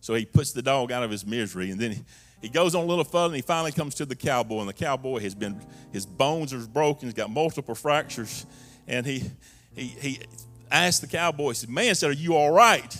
So 0.00 0.14
he 0.14 0.24
puts 0.24 0.52
the 0.52 0.60
dog 0.60 0.90
out 0.90 1.04
of 1.04 1.10
his 1.10 1.24
misery. 1.24 1.70
And 1.70 1.80
then 1.80 1.92
he, 1.92 2.04
he 2.42 2.48
goes 2.48 2.74
on 2.74 2.82
a 2.82 2.86
little 2.86 3.04
further 3.04 3.26
and 3.26 3.36
he 3.36 3.42
finally 3.42 3.70
comes 3.70 3.94
to 3.96 4.06
the 4.06 4.16
cowboy. 4.16 4.60
And 4.60 4.68
the 4.68 4.74
cowboy 4.74 5.20
has 5.20 5.36
been, 5.36 5.60
his 5.92 6.04
bones 6.04 6.52
are 6.52 6.58
broken, 6.66 7.06
he's 7.06 7.14
got 7.14 7.30
multiple 7.30 7.76
fractures. 7.76 8.44
And 8.88 9.06
he, 9.06 9.30
he, 9.72 9.86
he 9.86 10.20
asked 10.68 11.00
the 11.00 11.06
cowboy, 11.06 11.50
he 11.50 11.54
said, 11.54 11.70
Man, 11.70 11.94
said, 11.94 12.10
Are 12.10 12.14
you 12.14 12.34
all 12.34 12.50
right? 12.50 12.96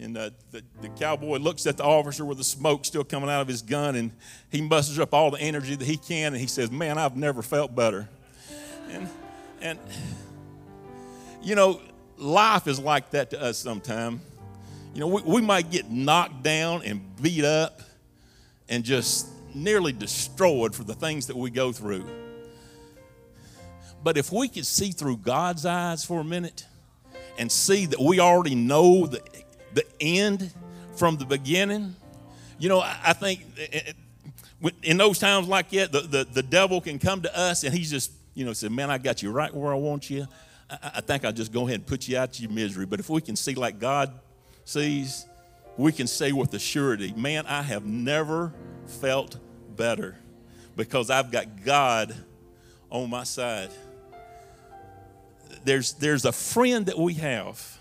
And 0.00 0.16
uh, 0.16 0.30
the, 0.50 0.62
the 0.80 0.88
cowboy 0.88 1.38
looks 1.38 1.66
at 1.66 1.76
the 1.76 1.84
officer 1.84 2.24
with 2.24 2.38
the 2.38 2.44
smoke 2.44 2.84
still 2.84 3.04
coming 3.04 3.28
out 3.28 3.42
of 3.42 3.48
his 3.48 3.62
gun 3.62 3.94
and 3.94 4.12
he 4.50 4.62
musters 4.62 4.98
up 4.98 5.12
all 5.12 5.30
the 5.30 5.40
energy 5.40 5.74
that 5.74 5.84
he 5.84 5.96
can 5.96 6.32
and 6.32 6.40
he 6.40 6.46
says, 6.46 6.70
Man, 6.70 6.96
I've 6.98 7.16
never 7.16 7.42
felt 7.42 7.74
better. 7.74 8.08
And, 8.90 9.08
and, 9.60 9.78
you 11.42 11.54
know, 11.54 11.80
life 12.16 12.66
is 12.66 12.78
like 12.78 13.10
that 13.10 13.30
to 13.30 13.42
us 13.42 13.58
sometimes. 13.58 14.20
You 14.94 15.00
know, 15.00 15.06
we, 15.08 15.22
we 15.22 15.40
might 15.42 15.70
get 15.70 15.90
knocked 15.90 16.42
down 16.42 16.82
and 16.84 17.00
beat 17.20 17.44
up 17.44 17.80
and 18.68 18.84
just 18.84 19.28
nearly 19.54 19.92
destroyed 19.92 20.74
for 20.74 20.84
the 20.84 20.94
things 20.94 21.26
that 21.26 21.36
we 21.36 21.50
go 21.50 21.72
through. 21.72 22.06
But 24.02 24.16
if 24.16 24.32
we 24.32 24.48
could 24.48 24.66
see 24.66 24.90
through 24.90 25.18
God's 25.18 25.64
eyes 25.64 26.04
for 26.04 26.20
a 26.20 26.24
minute 26.24 26.66
and 27.38 27.50
see 27.50 27.86
that 27.86 28.00
we 28.00 28.20
already 28.20 28.54
know 28.54 29.06
the, 29.06 29.22
the 29.74 29.84
end 30.00 30.52
from 30.96 31.16
the 31.16 31.24
beginning, 31.24 31.96
you 32.58 32.68
know, 32.68 32.80
I, 32.80 32.98
I 33.06 33.12
think 33.12 33.44
eh, 33.58 33.66
eh, 33.72 34.70
in 34.82 34.96
those 34.96 35.18
times 35.18 35.48
like 35.48 35.70
that, 35.70 35.92
the, 35.92 36.00
the, 36.00 36.24
the 36.24 36.42
devil 36.42 36.80
can 36.80 36.98
come 36.98 37.22
to 37.22 37.38
us 37.38 37.64
and 37.64 37.74
he's 37.74 37.90
just, 37.90 38.12
you 38.34 38.44
know, 38.44 38.52
said, 38.52 38.72
Man, 38.72 38.90
I 38.90 38.98
got 38.98 39.22
you 39.22 39.30
right 39.30 39.52
where 39.52 39.72
I 39.72 39.76
want 39.76 40.10
you. 40.10 40.26
I, 40.82 41.00
think 41.00 41.24
I'll 41.24 41.32
just 41.32 41.52
go 41.52 41.66
ahead 41.66 41.80
and 41.80 41.86
put 41.86 42.08
you 42.08 42.16
out 42.16 42.38
your 42.40 42.50
misery. 42.50 42.86
But 42.86 43.00
if 43.00 43.10
we 43.10 43.20
can 43.20 43.36
see 43.36 43.54
like 43.54 43.78
God 43.78 44.12
sees, 44.64 45.26
we 45.76 45.92
can 45.92 46.06
say 46.06 46.32
with 46.32 46.54
a 46.54 46.58
surety, 46.58 47.12
man, 47.14 47.46
I 47.46 47.62
have 47.62 47.84
never 47.84 48.54
felt 48.86 49.38
better 49.76 50.16
because 50.76 51.10
I've 51.10 51.30
got 51.30 51.64
God 51.64 52.14
on 52.90 53.10
my 53.10 53.24
side. 53.24 53.70
There's, 55.64 55.92
there's 55.94 56.24
a 56.24 56.32
friend 56.32 56.86
that 56.86 56.98
we 56.98 57.14
have. 57.14 57.78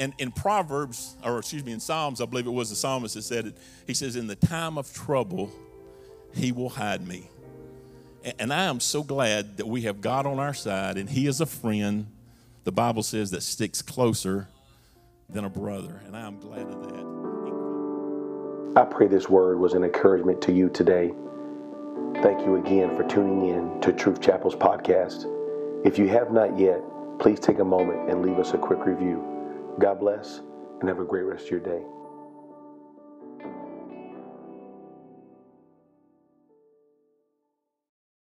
And 0.00 0.14
in 0.18 0.32
Proverbs, 0.32 1.14
or 1.22 1.38
excuse 1.38 1.62
me, 1.62 1.72
in 1.72 1.78
Psalms, 1.78 2.22
I 2.22 2.24
believe 2.24 2.46
it 2.46 2.50
was 2.50 2.70
the 2.70 2.76
psalmist 2.76 3.14
that 3.14 3.22
said 3.22 3.46
it. 3.46 3.58
He 3.86 3.94
says, 3.94 4.16
In 4.16 4.26
the 4.26 4.34
time 4.34 4.78
of 4.78 4.92
trouble, 4.94 5.52
he 6.34 6.52
will 6.52 6.70
hide 6.70 7.06
me. 7.06 7.28
And 8.38 8.52
I 8.52 8.64
am 8.64 8.80
so 8.80 9.02
glad 9.02 9.58
that 9.58 9.66
we 9.66 9.82
have 9.82 10.00
God 10.00 10.26
on 10.26 10.38
our 10.38 10.54
side 10.54 10.96
and 10.98 11.08
He 11.08 11.26
is 11.26 11.40
a 11.40 11.46
friend, 11.46 12.06
the 12.64 12.72
Bible 12.72 13.02
says, 13.02 13.30
that 13.30 13.42
sticks 13.42 13.80
closer 13.80 14.48
than 15.28 15.44
a 15.44 15.50
brother. 15.50 16.00
And 16.06 16.16
I 16.16 16.26
am 16.26 16.38
glad 16.38 16.66
of 16.66 16.82
that. 16.82 17.00
I 18.80 18.84
pray 18.84 19.06
this 19.06 19.28
word 19.28 19.58
was 19.58 19.72
an 19.72 19.84
encouragement 19.84 20.40
to 20.42 20.52
you 20.52 20.68
today. 20.68 21.12
Thank 22.22 22.44
you 22.44 22.56
again 22.56 22.96
for 22.96 23.04
tuning 23.04 23.48
in 23.48 23.80
to 23.80 23.92
Truth 23.92 24.20
Chapel's 24.20 24.54
podcast. 24.54 25.24
If 25.86 25.98
you 25.98 26.08
have 26.08 26.30
not 26.30 26.58
yet, 26.58 26.82
please 27.18 27.40
take 27.40 27.58
a 27.58 27.64
moment 27.64 28.10
and 28.10 28.22
leave 28.22 28.38
us 28.38 28.52
a 28.52 28.58
quick 28.58 28.84
review. 28.84 29.39
God 29.80 29.98
bless 29.98 30.42
and 30.80 30.88
have 30.90 31.00
a 31.00 31.04
great 31.04 31.24
rest 31.24 31.46
of 31.46 31.50
your 31.52 31.60
day. 31.60 31.82